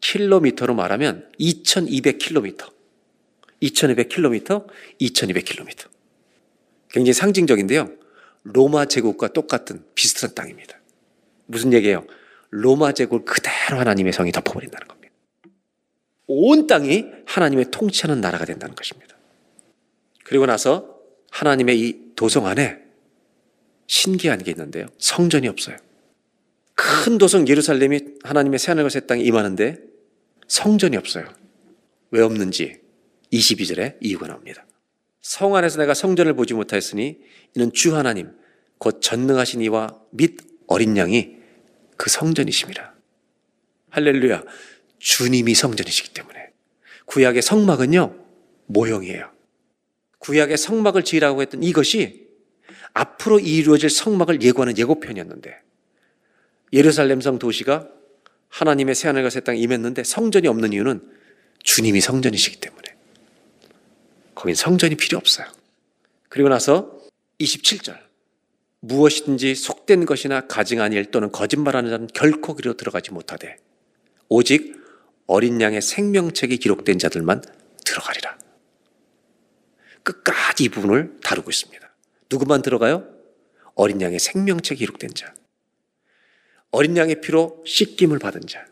[0.00, 2.70] 킬로미터로 말하면 2200킬로미터.
[3.62, 4.66] 2200킬로미터,
[5.00, 5.88] 2200킬로미터.
[6.90, 7.90] 굉장히 상징적인데요.
[8.42, 10.78] 로마 제국과 똑같은 비슷한 땅입니다.
[11.46, 12.04] 무슨 얘기예요?
[12.50, 15.14] 로마 제국을 그대로 하나님의 성이 덮어버린다는 겁니다.
[16.26, 19.16] 온 땅이 하나님의 통치하는 나라가 된다는 것입니다.
[20.24, 20.98] 그리고 나서
[21.30, 22.78] 하나님의 이 도성 안에
[23.86, 24.86] 신기한 게 있는데요.
[24.98, 25.76] 성전이 없어요.
[27.04, 29.78] 큰 도성 예루살렘이 하나님의 새하늘과 새 땅에 임하는데
[30.48, 31.32] 성전이 없어요.
[32.10, 32.80] 왜 없는지
[33.32, 34.66] 22절에 이유가 나옵니다.
[35.20, 37.18] 성 안에서 내가 성전을 보지 못하였으니
[37.54, 38.32] 이는 주 하나님
[38.78, 41.36] 곧 전능하신 이와 및 어린 양이
[41.96, 42.92] 그 성전이심이라.
[43.90, 44.42] 할렐루야.
[44.98, 46.50] 주님이 성전이시기 때문에.
[47.06, 48.16] 구약의 성막은요,
[48.66, 49.30] 모형이에요.
[50.18, 52.26] 구약의 성막을 지으라고 했던 이것이
[52.92, 55.62] 앞으로 이루어질 성막을 예고하는 예고편이었는데,
[56.72, 57.88] 예루살렘 성 도시가
[58.48, 61.00] 하나님의 새하늘과 새 땅에 임했는데 성전이 없는 이유는
[61.62, 62.82] 주님이 성전이시기 때문에.
[64.34, 65.46] 거긴 성전이 필요 없어요.
[66.28, 66.98] 그리고 나서
[67.40, 67.98] 27절.
[68.80, 73.56] 무엇이든지 속된 것이나 가증한 일 또는 거짓말하는 자는 결코 그리로 들어가지 못하되
[74.28, 74.76] 오직
[75.26, 77.42] 어린 양의 생명책이 기록된 자들만
[77.84, 78.38] 들어가리라.
[80.02, 81.94] 끝까지 이 부분을 다루고 있습니다.
[82.30, 83.08] 누구만 들어가요?
[83.74, 85.32] 어린 양의 생명책이 기록된 자.
[86.72, 88.66] 어린 양의 피로 씻김을 받은 자.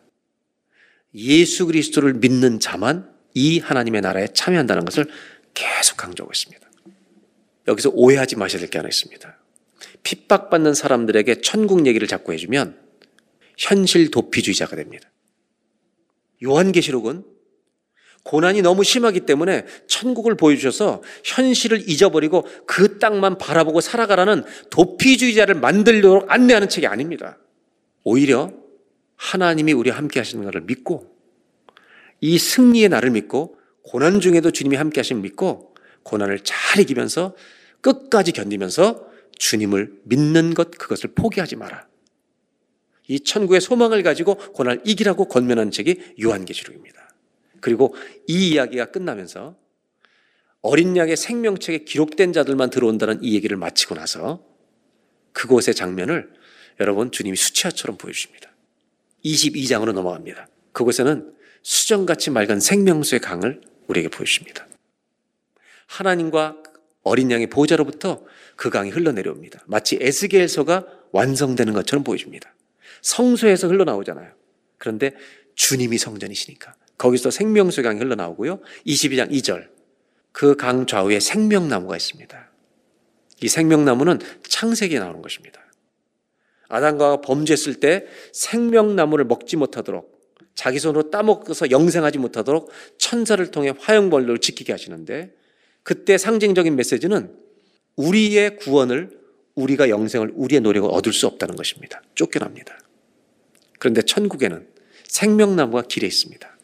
[1.14, 5.06] 예수 그리스도를 믿는 자만 이 하나님의 나라에 참여한다는 것을
[5.54, 6.68] 계속 강조하고 있습니다.
[7.68, 9.38] 여기서 오해하지 마셔야 될 게 하나 있습니다.
[10.02, 12.78] 핍박받는 사람들에게 천국 얘기를 자꾸 해주면
[13.58, 15.10] 현실 도피주의자가 됩니다.
[16.42, 17.24] 요한계시록은
[18.22, 26.68] 고난이 너무 심하기 때문에 천국을 보여주셔서 현실을 잊어버리고 그 땅만 바라보고 살아가라는 도피주의자를 만들도록 안내하는
[26.68, 27.38] 책이 아닙니다.
[28.04, 28.52] 오히려
[29.16, 31.14] 하나님이 우리와 함께 하시는 것을 믿고
[32.20, 37.36] 이 승리의 날을 믿고 고난 중에도 주님이 함께 하심을 믿고 고난을 잘 이기면서
[37.80, 41.88] 끝까지 견디면서 주님을 믿는 것 그것을 포기하지 마라.
[43.08, 47.14] 이 천국의 소망을 가지고 고난을 이기라고 권면한 책이 요한계시록입니다.
[47.60, 47.94] 그리고
[48.26, 49.56] 이 이야기가 끝나면서
[50.62, 54.44] 어린 양의 생명책에 기록된 자들만 들어온다는 이 얘기를 마치고 나서
[55.32, 56.30] 그곳의 장면을
[56.78, 58.50] 여러분 주님이 수치화처럼 보여주십니다.
[59.24, 60.48] 22장으로 넘어갑니다.
[60.72, 64.66] 그곳에는 수정같이 맑은 생명수의 강을 우리에게 보여주십니다.
[65.86, 66.56] 하나님과
[67.02, 68.24] 어린 양의 보좌로부터
[68.56, 69.64] 그 강이 흘러내려옵니다.
[69.66, 72.54] 마치 에스겔서가 완성되는 것처럼 보여줍니다.
[73.02, 74.32] 성소에서 흘러나오잖아요.
[74.78, 75.12] 그런데
[75.54, 78.60] 주님이 성전이시니까 거기서 생명수의 강이 흘러나오고요.
[78.86, 79.68] 22장 2절
[80.32, 82.50] 그 강 좌우에 생명나무가 있습니다.
[83.42, 85.60] 이 생명나무는 창세기에 나오는 것입니다.
[86.70, 90.18] 아담과 범죄했을 때 생명나무를 먹지 못하도록
[90.54, 95.34] 자기 손으로 따먹어서 영생하지 못하도록 천사를 통해 화형벌로 지키게 하시는데
[95.82, 97.34] 그때 상징적인 메시지는
[97.96, 99.18] 우리의 구원을
[99.54, 102.02] 우리가 영생을 우리의 노력을 얻을 수 없다는 것입니다.
[102.14, 102.78] 쫓겨납니다.
[103.78, 104.66] 그런데 천국에는
[105.08, 106.58] 생명나무가 길에 있습니다.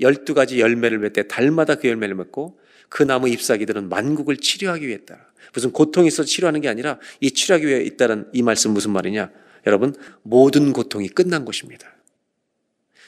[0.00, 2.58] 열두 가지 열매를 맺되 달마다 그 열매를 맺고
[2.92, 5.32] 그 나무 잎사귀들은 만국을 치료하기 위해 있다.
[5.54, 9.30] 무슨 고통이 있어서 치료하는 게 아니라 이 치료하기 위해 있다는 이 말씀 무슨 말이냐?
[9.66, 11.90] 여러분, 모든 고통이 끝난 것입니다.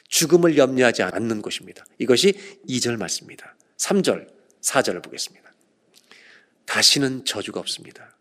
[0.09, 1.85] 죽음을 염려하지 않는 것입니다.
[1.99, 2.32] 이것이
[2.66, 3.57] 2절 말씀입니다.
[3.76, 4.26] 3절,
[4.62, 5.53] 4절을 보겠습니다.
[6.64, 8.16] 다시는 저주가 없습니다.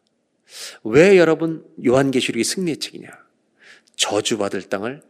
[0.83, 3.07] 왜 여러분 요한계시록이 승리의 책이냐?
[3.95, 5.01] 저주받을 땅을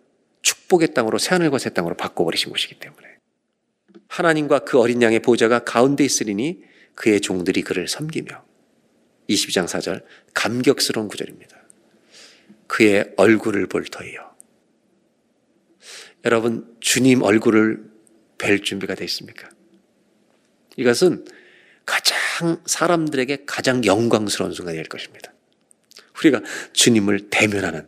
[0.44, 3.13] 축복의 땅으로 새하늘과 새 땅으로 바꿔버리신 것이기 때문에
[4.14, 6.62] 하나님과 그 어린 양의 보좌가 가운데 있으리니
[6.94, 8.46] 그의 종들이 그를 섬기며
[9.28, 10.04] 22장 4절
[10.36, 11.58] 감격스러운 구절입니다.
[12.68, 14.36] 그의 얼굴을 볼 터이요.
[16.26, 17.84] 여러분 주님 얼굴을
[18.38, 19.50] 뵐 준비가 되어 있습니까?
[20.78, 21.26] 이것은
[21.86, 25.34] 가장 사람들에게 가장 영광스러운 순간이 될 것입니다.
[26.20, 26.42] 우리가
[26.74, 27.88] 주님을 대면하는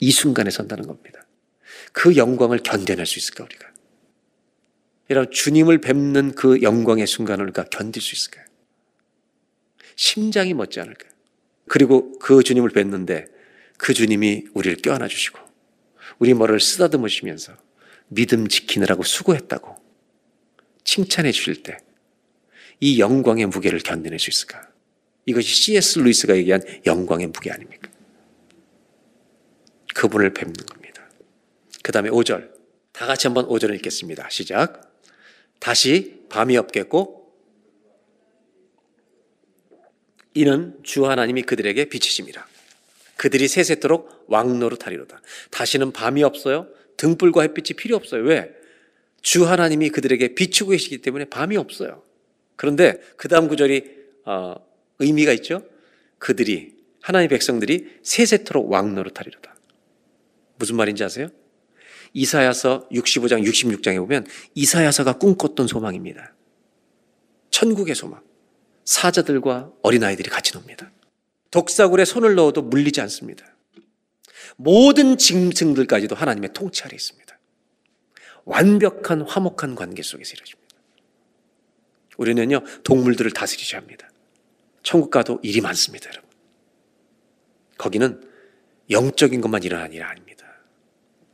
[0.00, 1.24] 이 순간에 선다는 겁니다.
[1.92, 3.67] 그 영광을 견뎌낼 수 있을까 우리가?
[5.10, 8.44] 여러분 주님을 뵙는 그 영광의 순간을 우리가 견딜 수 있을까요?
[9.96, 11.10] 심장이 멎지 않을까요?
[11.68, 13.26] 그리고 그 주님을 뵙는데
[13.76, 15.38] 그 주님이 우리를 껴안아 주시고
[16.18, 17.56] 우리 머리를 쓰다듬으시면서
[18.08, 19.76] 믿음 지키느라고 수고했다고
[20.84, 21.78] 칭찬해 주실 때
[22.80, 24.68] 이 영광의 무게를 견뎌낼 수 있을까?
[25.26, 25.98] 이것이 C.S.
[25.98, 27.90] 루이스가 얘기한 영광의 무게 아닙니까?
[29.94, 31.08] 그분을 뵙는 겁니다.
[31.82, 32.52] 그 다음에 5절.
[32.92, 34.28] 다 같이 한번 5절을 읽겠습니다.
[34.30, 34.87] 시작.
[35.58, 37.18] 다시 밤이 없겠고,
[40.34, 42.46] 이는 주 하나님이 그들에게 비치심이라.
[43.16, 45.20] 그들이 세세토록 왕노릇하리로다.
[45.50, 46.68] 다시는 밤이 없어요.
[46.96, 48.22] 등불과 햇빛이 필요 없어요.
[48.22, 48.54] 왜?
[49.20, 52.02] 주 하나님이 그들에게 비추고 계시기 때문에 밤이 없어요.
[52.56, 54.54] 그런데 그 다음 구절이 어,
[55.00, 55.62] 의미가 있죠.
[56.18, 59.56] 그들이 하나님의 백성들이 세세토록 왕노릇하리로다.
[60.56, 61.30] 무슨 말인지 아세요?
[62.12, 66.34] 이사야서 65장 66장에 보면 이사야서가 꿈꿨던 소망입니다.
[67.50, 68.22] 천국의 소망.
[68.84, 70.90] 사자들과 어린아이들이 같이 놉니다.
[71.50, 73.44] 독사굴에 손을 넣어도 물리지 않습니다.
[74.56, 77.38] 모든 짐승들까지도 하나님의 통치 아래 있습니다.
[78.44, 80.68] 완벽한 화목한 관계 속에서 이루어집니다.
[82.16, 84.10] 우리는요, 동물들을 다스리셔야 합니다.
[84.82, 86.30] 천국 가도 일이 많습니다, 여러분.
[87.76, 88.22] 거기는
[88.90, 90.37] 영적인 것만 일어나는 일 아닙니다.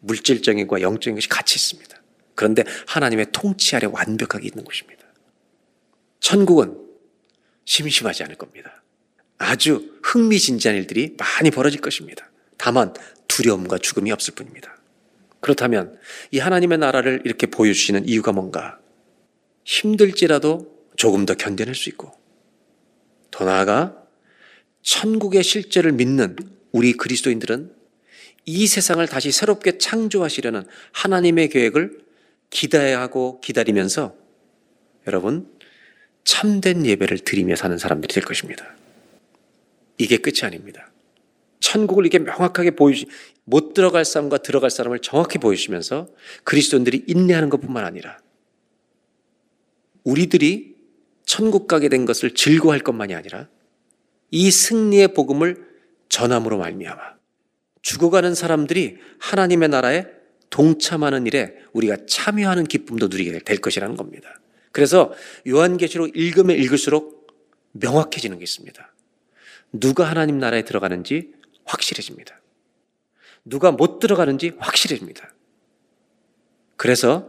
[0.05, 2.01] 물질적인 것과 영적인 것이 같이 있습니다.
[2.35, 5.05] 그런데 하나님의 통치 아래 완벽하게 있는 곳입니다.
[6.21, 6.79] 천국은
[7.65, 8.83] 심심하지 않을 겁니다.
[9.39, 12.31] 아주 흥미진진한 일들이 많이 벌어질 것입니다.
[12.57, 12.95] 다만
[13.29, 14.77] 두려움과 죽음이 없을 뿐입니다.
[15.41, 15.99] 그렇다면
[16.31, 18.79] 이 하나님의 나라를 이렇게 보여주시는 이유가 뭔가?
[19.65, 22.13] 힘들지라도 조금 더 견뎌낼 수 있고
[23.31, 23.97] 더 나아가
[24.83, 26.37] 천국의 실제를 믿는
[26.73, 27.74] 우리 그리스도인들은
[28.47, 32.05] 이 세상을 다시 새롭게 창조하시려는 하나님의 계획을
[32.51, 34.15] 기대하고 기다리면서
[35.07, 35.51] 여러분
[36.25, 38.75] 참된 예배를 드리며 사는 사람들이 될 것입니다.
[39.99, 40.91] 이게 끝이 아닙니다.
[41.61, 43.07] 천국을 이렇게 명확하게 보여주,
[43.45, 46.09] 못 들어갈 사람과 들어갈 사람을 정확히 보여주시면서
[46.45, 48.19] 그리스도인들이 인내하는 것뿐만 아니라
[50.03, 50.75] 우리들이
[51.25, 53.49] 천국 가게 된 것을 즐거워할 것만이 아니라
[54.31, 55.67] 이 승리의 복음을
[56.09, 57.15] 전함으로 말미암아
[57.85, 60.07] 죽어가는 사람들이 하나님의 나라에
[60.49, 64.41] 동참하는 일에 우리가 참여하는 기쁨도 누리게 될 것이라는 겁니다.
[64.73, 65.13] 그래서
[65.47, 67.29] 요한계시록 읽으면 읽을수록
[67.73, 68.93] 명확해지는 게 있습니다.
[69.73, 72.41] 누가 하나님 나라에 들어가는지 확실해집니다.
[73.45, 75.35] 누가 못 들어가는지 확실해집니다.
[76.77, 77.29] 그래서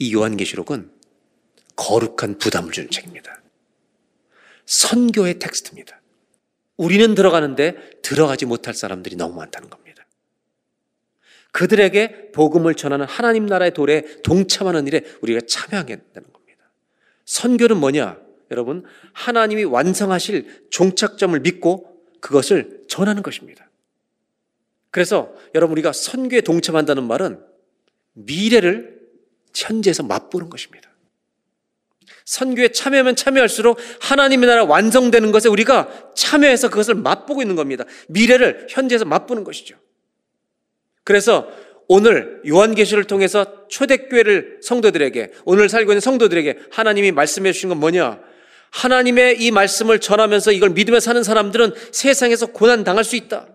[0.00, 0.90] 이 요한계시록은
[1.76, 3.40] 거룩한 부담을 주는 책입니다.
[4.66, 6.00] 선교의 텍스트입니다.
[6.76, 10.06] 우리는 들어가는데 들어가지 못할 사람들이 너무 많다는 겁니다.
[11.52, 16.64] 그들에게 복음을 전하는 하나님 나라의 도래에 동참하는 일에 우리가 참여하게 된다는 겁니다.
[17.24, 18.18] 선교는 뭐냐?
[18.50, 23.70] 여러분, 하나님이 완성하실 종착점을 믿고 그것을 전하는 것입니다.
[24.90, 27.40] 그래서 여러분 우리가 선교에 동참한다는 말은
[28.12, 29.00] 미래를
[29.54, 30.93] 현재에서 맛보는 것입니다.
[32.24, 37.84] 선교에 참여하면 참여할수록 하나님의 나라 완성되는 것에 우리가 참여해서 그것을 맛보고 있는 겁니다.
[38.08, 39.76] 미래를 현재에서 맛보는 것이죠.
[41.04, 41.48] 그래서
[41.86, 48.20] 오늘 요한계시를 통해서 초대교회를 성도들에게 오늘 살고 있는 성도들에게 하나님이 말씀해 주신 건 뭐냐?
[48.70, 53.46] 하나님의 이 말씀을 전하면서 이걸 믿으며 사는 사람들은 세상에서 고난 당할 수 있다.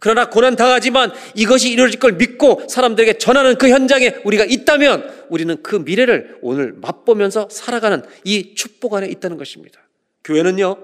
[0.00, 5.76] 그러나 고난 당하지만 이것이 이루어질 걸 믿고 사람들에게 전하는 그 현장에 우리가 있다면 우리는 그
[5.76, 9.80] 미래를 오늘 맛보면서 살아가는 이 축복 안에 있다는 것입니다.
[10.22, 10.76] 교회는요,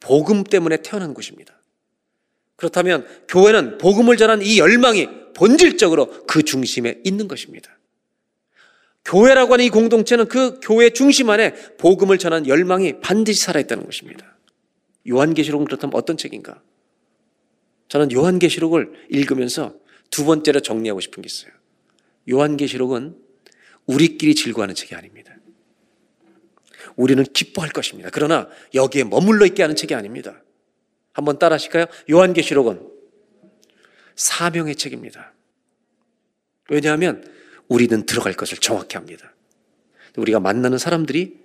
[0.00, 1.60] 복음 때문에 태어난 곳입니다.
[2.56, 7.76] 그렇다면 교회는 복음을 전하는 이 열망이 본질적으로 그 중심에 있는 것입니다.
[9.04, 14.36] 교회라고 하는 이 공동체는 그 교회 중심 안에 복음을 전하는 열망이 반드시 살아있다는 것입니다.
[15.08, 16.62] 요한계시록은 그렇다면 어떤 책인가?
[17.88, 19.74] 저는 요한계시록을 읽으면서
[20.10, 21.52] 두 번째로 정리하고 싶은 게 있어요.
[22.28, 23.16] 요한계시록은
[23.86, 25.34] 우리끼리 즐거워하는 책이 아닙니다.
[26.96, 28.10] 우리는 기뻐할 것입니다.
[28.12, 30.42] 그러나 여기에 머물러 있게 하는 책이 아닙니다.
[31.12, 31.86] 한번 따라 하실까요?
[32.10, 32.80] 요한계시록은
[34.16, 35.32] 사명의 책입니다.
[36.70, 37.24] 왜냐하면
[37.68, 39.32] 우리는 들어갈 것을 정확히 합니다.
[40.16, 41.38] 우리가 만나는 사람들이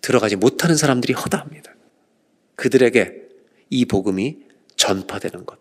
[0.00, 1.74] 들어가지 못하는 사람들이 허다합니다.
[2.54, 3.28] 그들에게
[3.70, 4.47] 이 복음이
[4.78, 5.58] 전파되는 것.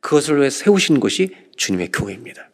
[0.00, 2.50] 그것을 위해 세우신 것이 주님의 교회입니다.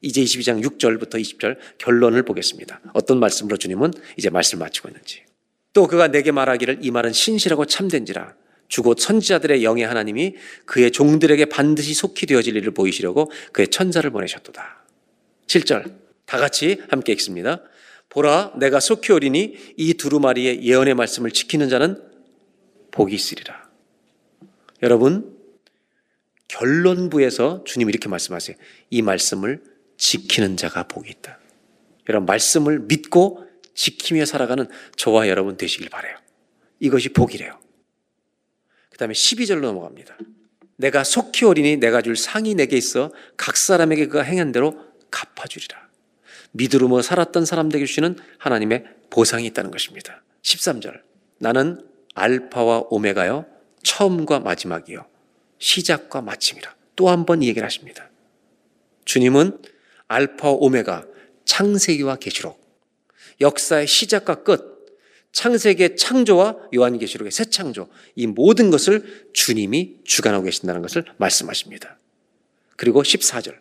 [0.00, 2.80] 이제 22장 6절부터 20절 결론을 보겠습니다.
[2.94, 5.24] 어떤 말씀으로 주님은 이제 말씀을 마치고 있는지.
[5.72, 8.34] 또 그가 내게 말하기를 이 말은 신실하고 참된지라
[8.68, 14.84] 주고 선지자들의 영의 하나님이 그의 종들에게 반드시 속히 되어질 일을 보이시려고 그의 천사를 보내셨도다.
[15.46, 15.94] 7절
[16.26, 17.62] 다 같이 함께 읽습니다.
[18.08, 22.02] 보라 내가 속히 오리니 이 두루마리의 예언의 말씀을 지키는 자는
[22.90, 23.67] 복이 있으리라.
[24.82, 25.36] 여러분
[26.48, 28.56] 결론부에서 주님 이렇게 말씀하세요.
[28.90, 29.62] 이 말씀을
[29.96, 31.38] 지키는 자가 복이 있다.
[32.08, 34.66] 여러분 말씀을 믿고 지키며 살아가는
[34.96, 36.16] 저와 여러분 되시길 바래요.
[36.80, 37.58] 이것이 복이래요.
[38.90, 40.16] 그 다음에 12절로 넘어갑니다.
[40.76, 45.88] 내가 속히 오리니 내가 줄 상이 내게 있어 각 사람에게 그가 행한 대로 갚아주리라.
[46.52, 50.22] 믿으로 살았던 사람들에게 주시는 하나님의 보상이 있다는 것입니다.
[50.42, 51.02] 13절.
[51.38, 53.46] 나는 알파와 오메가요.
[53.88, 55.06] 처음과 마지막이요.
[55.58, 56.74] 시작과 마침이라.
[56.96, 58.10] 또 한 번 이 얘기를 하십니다.
[59.04, 59.62] 주님은
[60.08, 61.06] 알파 오메가
[61.44, 62.60] 창세기와 계시록
[63.40, 64.78] 역사의 시작과 끝
[65.32, 71.98] 창세기의 창조와 요한계시록의 새 창조 이 모든 것을 주님이 주관하고 계신다는 것을 말씀하십니다.
[72.76, 73.56] 그리고 14절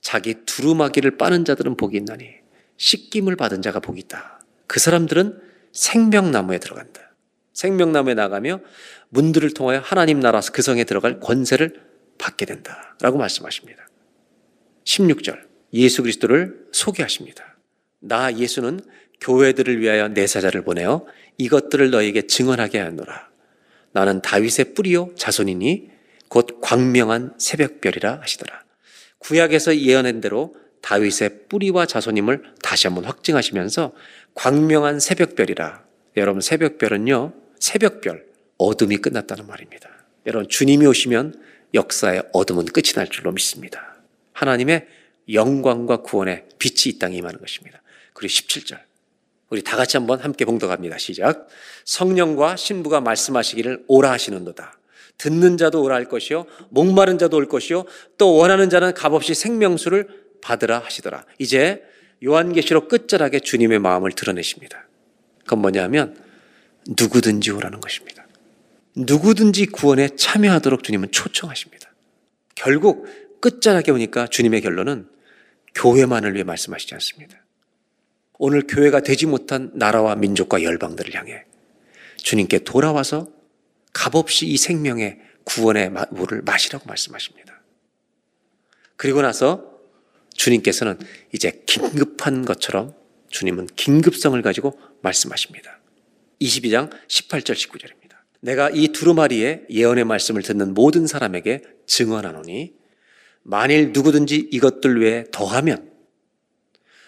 [0.00, 2.26] 자기 두루마기를 빠는 자들은 복이 있나니
[2.76, 4.40] 씻김을 받은 자가 복이 있다.
[4.66, 5.40] 그 사람들은
[5.72, 7.09] 생명나무에 들어간다.
[7.52, 8.60] 생명나무에 나가며
[9.08, 11.82] 문들을 통하여 하나님 나라 그 성에 들어갈 권세를
[12.18, 12.96] 받게 된다.
[13.00, 13.86] 라고 말씀하십니다.
[14.84, 15.40] 16절
[15.72, 17.56] 예수 그리스도를 소개하십니다.
[18.00, 18.80] 나 예수는
[19.20, 21.06] 교회들을 위하여 내 사자를 보내어
[21.38, 23.28] 이것들을 너에게 증언하게 하노라.
[23.92, 25.90] 나는 다윗의 뿌리요 자손이니
[26.28, 28.64] 곧 광명한 새벽별이라 하시더라.
[29.18, 33.92] 구약에서 예언한 대로 다윗의 뿌리와 자손임을 다시 한번 확증하시면서
[34.34, 35.89] 광명한 새벽별이라.
[36.16, 37.32] 여러분 새벽별은요.
[37.58, 38.26] 새벽별
[38.58, 39.88] 어둠이 끝났다는 말입니다.
[40.26, 41.42] 여러분 주님이 오시면
[41.74, 43.96] 역사의 어둠은 끝이 날 줄로 믿습니다.
[44.32, 44.86] 하나님의
[45.32, 47.80] 영광과 구원의 빛이 이 땅에 임하는 것입니다.
[48.12, 48.78] 그리고 17절
[49.50, 50.98] 우리 다 같이 한번 함께 봉독합니다.
[50.98, 51.48] 시작.
[51.84, 54.78] 성령과 신부가 말씀하시기를 오라 하시는도다.
[55.18, 57.84] 듣는 자도 오라 할 것이요 목마른 자도 올 것이요
[58.16, 60.08] 또 원하는 자는 값없이 생명수를
[60.40, 61.24] 받으라 하시더라.
[61.38, 61.82] 이제
[62.24, 64.86] 요한계시록 끝자락에 주님의 마음을 드러내십니다.
[65.50, 66.16] 그건 뭐냐면
[66.86, 68.24] 누구든지 오라는 것입니다.
[68.94, 71.92] 누구든지 구원에 참여하도록 주님은 초청하십니다.
[72.54, 73.08] 결국
[73.40, 75.08] 끝자락에 오니까 주님의 결론은
[75.74, 77.36] 교회만을 위해 말씀하시지 않습니다.
[78.38, 81.44] 오늘 교회가 되지 못한 나라와 민족과 열방들을 향해
[82.18, 83.26] 주님께 돌아와서
[83.92, 87.60] 값없이 이 생명의 구원의 물을 마시라고 말씀하십니다.
[88.96, 89.80] 그리고 나서
[90.32, 90.96] 주님께서는
[91.34, 92.94] 이제 긴급한 것처럼
[93.30, 95.80] 주님은 긴급성을 가지고 말씀하십니다.
[96.40, 98.16] 22장 18절 19절입니다.
[98.40, 102.74] 내가 이 두루마리의 예언의 말씀을 듣는 모든 사람에게 증언하노니
[103.42, 105.90] 만일 누구든지 이것들 외에 더하면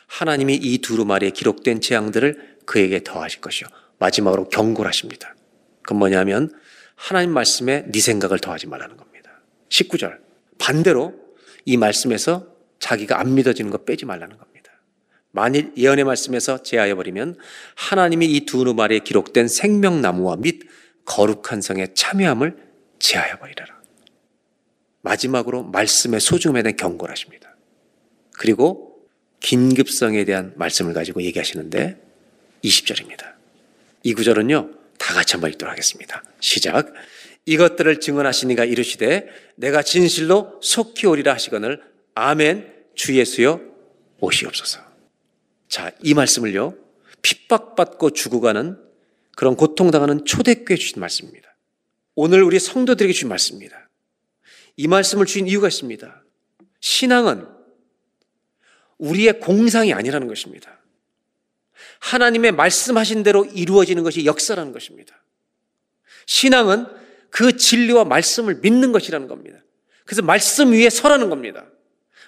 [0.06, 3.68] 하나님이 이 두루마리에 기록된 재앙들을 그에게 더하실 것이요.
[3.98, 5.34] 마지막으로 경고를 하십니다.
[5.82, 6.52] 그건 뭐냐면
[6.94, 9.40] 하나님 말씀에 네 생각을 더하지 말라는 겁니다.
[9.70, 10.18] 19절.
[10.58, 11.14] 반대로
[11.64, 12.46] 이 말씀에서
[12.78, 14.51] 자기가 안 믿어지는 거 빼지 말라는 겁니다.
[15.32, 17.36] 만일 예언의 말씀에서 제하여 버리면
[17.74, 20.60] 하나님이 이 두루마리에 기록된 생명나무와 및
[21.06, 22.56] 거룩한 성의 참여함을
[22.98, 23.66] 제하여 버리라.
[25.00, 27.56] 마지막으로 말씀의 소중함에 대한 경고를 하십니다.
[28.32, 29.06] 그리고
[29.40, 32.00] 긴급성에 대한 말씀을 가지고 얘기하시는데
[32.62, 33.32] 20절입니다.
[34.04, 36.22] 이 구절은요, 다 같이 한번 읽도록 하겠습니다.
[36.40, 36.92] 시작.
[37.46, 41.82] 이것들을 증언하시니가 이르시되 내가 진실로 속히 오리라 하시거늘
[42.14, 43.60] 아멘 주 예수여
[44.20, 44.91] 오시옵소서.
[45.72, 46.76] 자, 이 말씀을요.
[47.22, 48.78] 핍박받고 죽어가는
[49.34, 51.56] 그런 고통당하는 초대교회 주신 말씀입니다.
[52.14, 53.88] 오늘 우리 성도들에게 주신 말씀입니다.
[54.76, 56.24] 이 말씀을 주신 이유가 있습니다.
[56.80, 57.48] 신앙은
[58.98, 60.78] 우리의 공상이 아니라는 것입니다.
[62.00, 65.24] 하나님의 말씀하신 대로 이루어지는 것이 역사라는 것입니다.
[66.26, 66.84] 신앙은
[67.30, 69.58] 그 진리와 말씀을 믿는 것이라는 겁니다.
[70.04, 71.64] 그래서 말씀 위에 서라는 겁니다.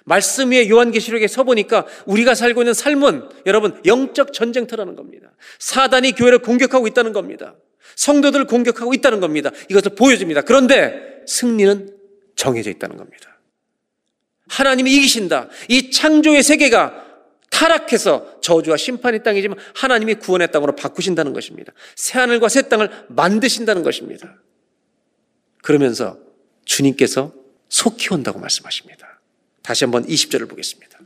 [0.05, 5.31] 말씀 위에 요한계시록에 서보니까 우리가 살고 있는 삶은 여러분 영적 전쟁터라는 겁니다.
[5.59, 7.55] 사단이 교회를 공격하고 있다는 겁니다.
[7.95, 9.51] 성도들을 공격하고 있다는 겁니다.
[9.69, 10.41] 이것을 보여줍니다.
[10.41, 11.95] 그런데 승리는
[12.35, 13.39] 정해져 있다는 겁니다.
[14.47, 15.49] 하나님이 이기신다.
[15.69, 17.03] 이 창조의 세계가
[17.49, 21.73] 타락해서 저주와 심판의 땅이지만 하나님이 구원의 땅으로 바꾸신다는 것입니다.
[21.95, 24.35] 새 하늘과 새 땅을 만드신다는 것입니다.
[25.63, 26.19] 그러면서
[26.65, 27.33] 주님께서
[27.69, 29.04] 속히 온다고 말씀하십니다.
[29.65, 30.99] 다시 한번 20절을 보겠습니다.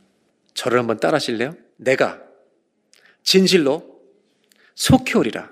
[0.53, 1.55] 저를 한번 따라 하실래요?
[1.77, 2.21] 내가
[3.23, 4.01] 진실로
[4.75, 5.49] 속히 오리라.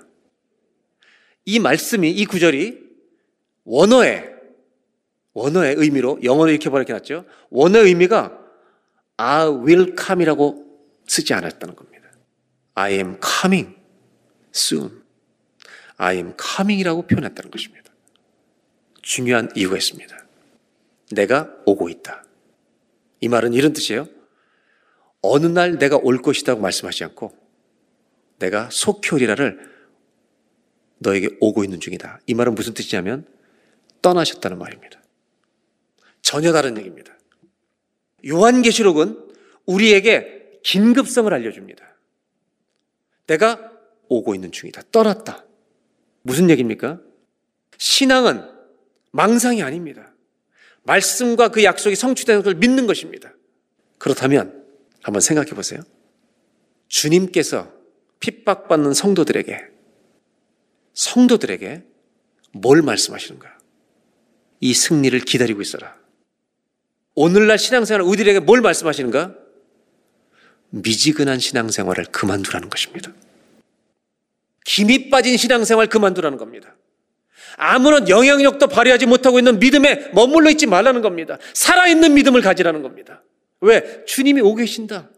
[1.46, 2.78] 이 말씀이, 이 구절이
[3.64, 4.30] 원어의,
[5.32, 7.24] 원어의 의미로, 영어로 이렇게 번역해 놨죠.
[7.48, 8.38] 원어의 의미가
[9.16, 10.66] I will come이라고
[11.06, 12.10] 쓰지 않았다는 겁니다.
[12.74, 13.74] I am coming
[14.54, 15.02] soon.
[15.96, 17.90] I am coming이라고 표현했다는 것입니다.
[19.00, 20.14] 중요한 이유가 있습니다.
[21.12, 22.27] 내가 오고 있다.
[23.20, 24.06] 이 말은 이런 뜻이에요.
[25.22, 27.36] 어느 날 내가 올 것이라고 말씀하지 않고
[28.38, 29.68] 내가 속히 오리라를
[30.98, 32.20] 너에게 오고 있는 중이다.
[32.26, 33.26] 이 말은 무슨 뜻이냐면
[34.02, 35.00] 떠나셨다는 말입니다.
[36.22, 37.16] 전혀 다른 얘기입니다.
[38.26, 39.28] 요한계시록은
[39.66, 41.84] 우리에게 긴급성을 알려줍니다.
[43.26, 43.72] 내가
[44.08, 44.82] 오고 있는 중이다.
[44.90, 45.44] 떠났다.
[46.22, 47.00] 무슨 얘기입니까?
[47.76, 48.42] 신앙은
[49.12, 50.07] 망상이 아닙니다.
[50.88, 53.32] 말씀과 그 약속이 성취되는 걸 믿는 것입니다.
[53.98, 54.64] 그렇다면
[55.02, 55.82] 한번 생각해 보세요.
[56.88, 57.70] 주님께서
[58.20, 59.60] 핍박받는 성도들에게
[60.94, 61.84] 성도들에게
[62.52, 63.58] 뭘 말씀하시는가?
[64.60, 65.94] 이 승리를 기다리고 있어라.
[67.14, 69.34] 오늘날 신앙생활 우리들에게 뭘 말씀하시는가?
[70.70, 73.12] 미지근한 신앙생활을 그만두라는 것입니다.
[74.64, 76.74] 김이 빠진 신앙생활 그만두라는 겁니다.
[77.56, 81.38] 아무런 영향력도 발휘하지 못하고 있는 믿음에 머물러 있지 말라는 겁니다.
[81.54, 83.22] 살아있는 믿음을 가지라는 겁니다.
[83.60, 84.04] 왜?
[84.04, 85.10] 주님이 오고 계신다.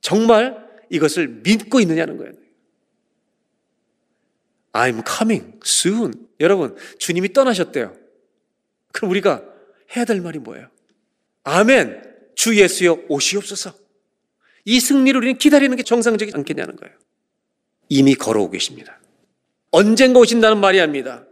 [0.00, 0.56] 정말
[0.90, 2.32] 이것을 믿고 있느냐는 거예요.
[4.72, 6.14] I'm coming soon.
[6.40, 7.94] 여러분, 주님이 떠나셨대요.
[8.92, 9.42] 그럼 우리가
[9.96, 10.68] 해야 될 말이 뭐예요?
[11.44, 12.02] 아멘.
[12.34, 13.74] 주 예수여 오시옵소서.
[14.64, 16.94] 이 승리를 우리는 기다리는 게 정상적이지 않겠냐는 거예요.
[17.88, 19.01] 이미 걸어오고 계십니다.
[19.72, 21.26] 언젠가 오신다는 말이 아닙니다.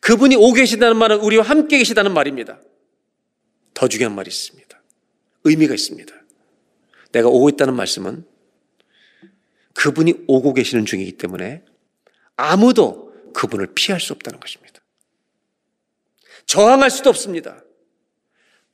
[0.00, 2.60] 그분이 오고 계신다는 말은 우리와 함께 계시다는 말입니다.
[3.72, 4.82] 더 중요한 말이 있습니다.
[5.44, 6.14] 의미가 있습니다.
[7.12, 8.26] 내가 오고 있다는 말씀은
[9.74, 11.62] 그분이 오고 계시는 중이기 때문에
[12.36, 14.80] 아무도 그분을 피할 수 없다는 것입니다.
[16.46, 17.62] 저항할 수도 없습니다.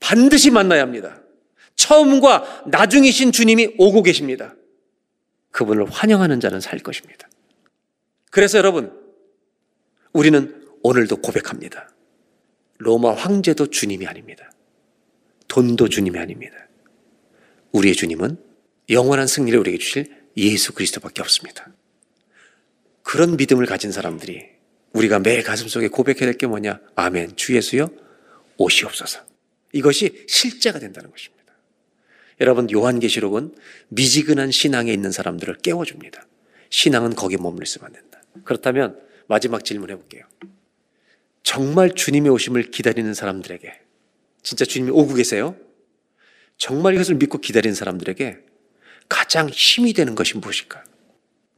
[0.01, 1.23] 반드시 만나야 합니다.
[1.75, 4.55] 처음과 나중이신 주님이 오고 계십니다.
[5.51, 7.29] 그분을 환영하는 자는 살 것입니다.
[8.31, 9.02] 그래서 여러분,
[10.13, 11.91] 우리는 오늘도 고백합니다.
[12.79, 14.53] 로마 황제도 주님이 아닙니다.
[15.49, 16.57] 돈도 주님이 아닙니다.
[17.73, 18.37] 우리의 주님은
[18.91, 21.69] 영원한 승리를 우리에게 주실 예수 그리스도밖에 없습니다.
[23.03, 24.47] 그런 믿음을 가진 사람들이
[24.93, 26.81] 우리가 매 가슴속에 고백해야 될 게 뭐냐?
[26.97, 27.37] 아멘.
[27.37, 27.89] 주 예수여
[28.59, 29.21] 오시옵소서.
[29.73, 31.43] 이것이 실제가 된다는 것입니다.
[32.41, 33.55] 여러분 요한계시록은
[33.89, 36.27] 미지근한 신앙에 있는 사람들을 깨워줍니다.
[36.71, 38.23] 신앙은 거기에 머물러 있으면 안 된다.
[38.45, 40.25] 그렇다면 마지막 질문해 볼게요.
[41.43, 43.81] 정말 주님의 오심을 기다리는 사람들에게
[44.43, 45.57] 진짜 주님이 오고 계세요?
[46.57, 48.39] 정말 이것을 믿고 기다리는 사람들에게
[49.09, 50.85] 가장 힘이 되는 것이 무엇일까?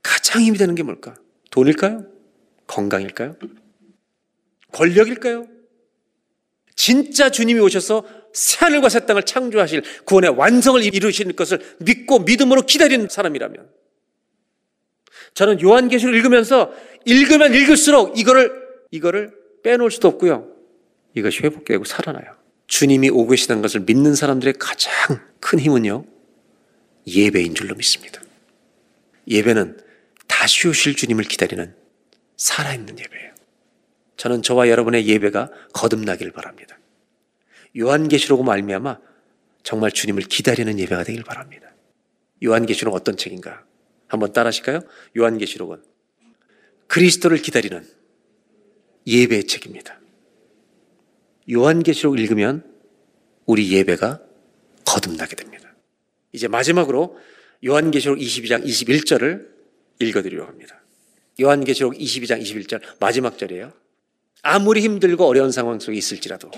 [0.02, 1.14] 가장 힘이 되는 게 뭘까?
[1.50, 2.06] 돈일까요?
[2.66, 3.36] 건강일까요?
[4.72, 5.46] 권력일까요?
[6.74, 13.70] 진짜 주님이 오셔서 새하늘과 새 땅을 창조하실 구원의 완성을 이루실 것을 믿고 믿음으로 기다리는 사람이라면
[15.34, 16.72] 저는 요한계시를 읽으면서
[17.04, 19.32] 읽으면 읽을수록 이거를 이거를
[19.62, 20.48] 빼놓을 수도 없고요.
[21.14, 22.36] 이것이 회복되고 살아나요.
[22.66, 24.92] 주님이 오고 계시다는 것을 믿는 사람들의 가장
[25.40, 26.04] 큰 힘은요.
[27.06, 28.20] 예배인 줄로 믿습니다.
[29.28, 29.80] 예배는
[30.26, 31.74] 다시 오실 주님을 기다리는
[32.36, 33.34] 살아있는 예배예요.
[34.16, 36.78] 저는 저와 여러분의 예배가 거듭나길 바랍니다.
[37.76, 38.98] 요한계시록으로 말미암아
[39.62, 41.68] 정말 주님을 기다리는 예배가 되길 바랍니다.
[42.42, 43.64] 요한계시록 어떤 책인가?
[44.14, 44.80] 한번 따라 하실까요?
[45.16, 45.82] 요한계시록은
[46.86, 47.86] 그리스도를 기다리는
[49.06, 50.00] 예배의 책입니다.
[51.50, 52.64] 요한계시록 읽으면
[53.46, 54.20] 우리 예배가
[54.86, 55.74] 거듭나게 됩니다.
[56.32, 57.18] 이제 마지막으로
[57.64, 59.48] 요한계시록 22장 21절을
[60.00, 60.82] 읽어드리려고 합니다.
[61.40, 63.72] 요한계시록 22장 21절 마지막 절이에요.
[64.42, 66.50] 아무리 힘들고 어려운 상황 속에 있을지라도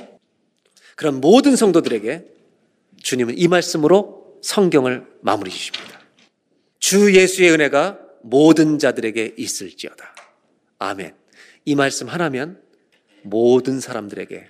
[0.96, 2.24] 그런 모든 성도들에게
[3.02, 5.95] 주님은 이 말씀으로 성경을 마무리 주십니다.
[6.78, 10.14] 주 예수의 은혜가 모든 자들에게 있을지어다.
[10.78, 11.14] 아멘.
[11.64, 12.60] 이 말씀 하나면
[13.22, 14.46] 모든 사람들에게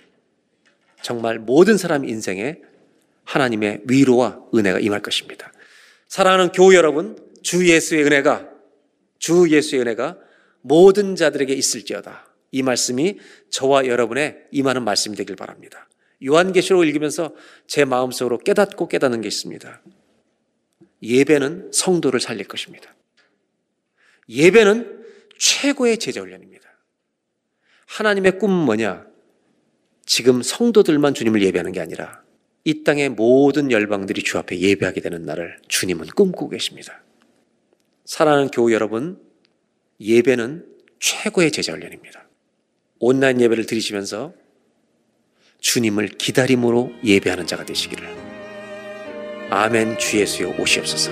[1.01, 2.57] 정말 모든 사람 인생에
[3.23, 5.51] 하나님의 위로와 은혜가 임할 것입니다.
[6.07, 8.49] 사랑하는 교우 여러분, 주 예수의 은혜가
[9.19, 10.17] 주 예수의 은혜가
[10.61, 12.27] 모든 자들에게 있을지어다.
[12.51, 13.19] 이 말씀이
[13.49, 15.87] 저와 여러분의 임하는 말씀이 되길 바랍니다.
[16.25, 17.33] 요한계시록을 읽으면서
[17.67, 19.81] 제 마음속으로 깨닫고 깨닫는 게 있습니다.
[21.01, 22.95] 예배는 성도를 살릴 것입니다.
[24.29, 25.05] 예배는
[25.37, 26.67] 최고의 제자 훈련입니다.
[27.87, 29.05] 하나님의 꿈은 뭐냐?
[30.05, 32.23] 지금 성도들만 주님을 예배하는 게 아니라
[32.63, 37.01] 이 땅의 모든 열방들이 주 앞에 예배하게 되는 날을 주님은 꿈꾸고 계십니다.
[38.05, 39.21] 사랑하는 교우 여러분,
[39.99, 40.65] 예배는
[40.99, 42.27] 최고의 제자 훈련입니다.
[42.99, 44.33] 온라인 예배를 드리시면서
[45.59, 48.26] 주님을 기다림으로 예배하는 자가 되시기를.
[49.49, 51.11] 아멘 주 예수여 오시옵소서.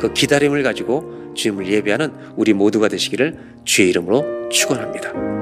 [0.00, 5.41] 그 기다림을 가지고 주님을 예배하는 우리 모두가 되시기를 주의 이름으로 축원합니다.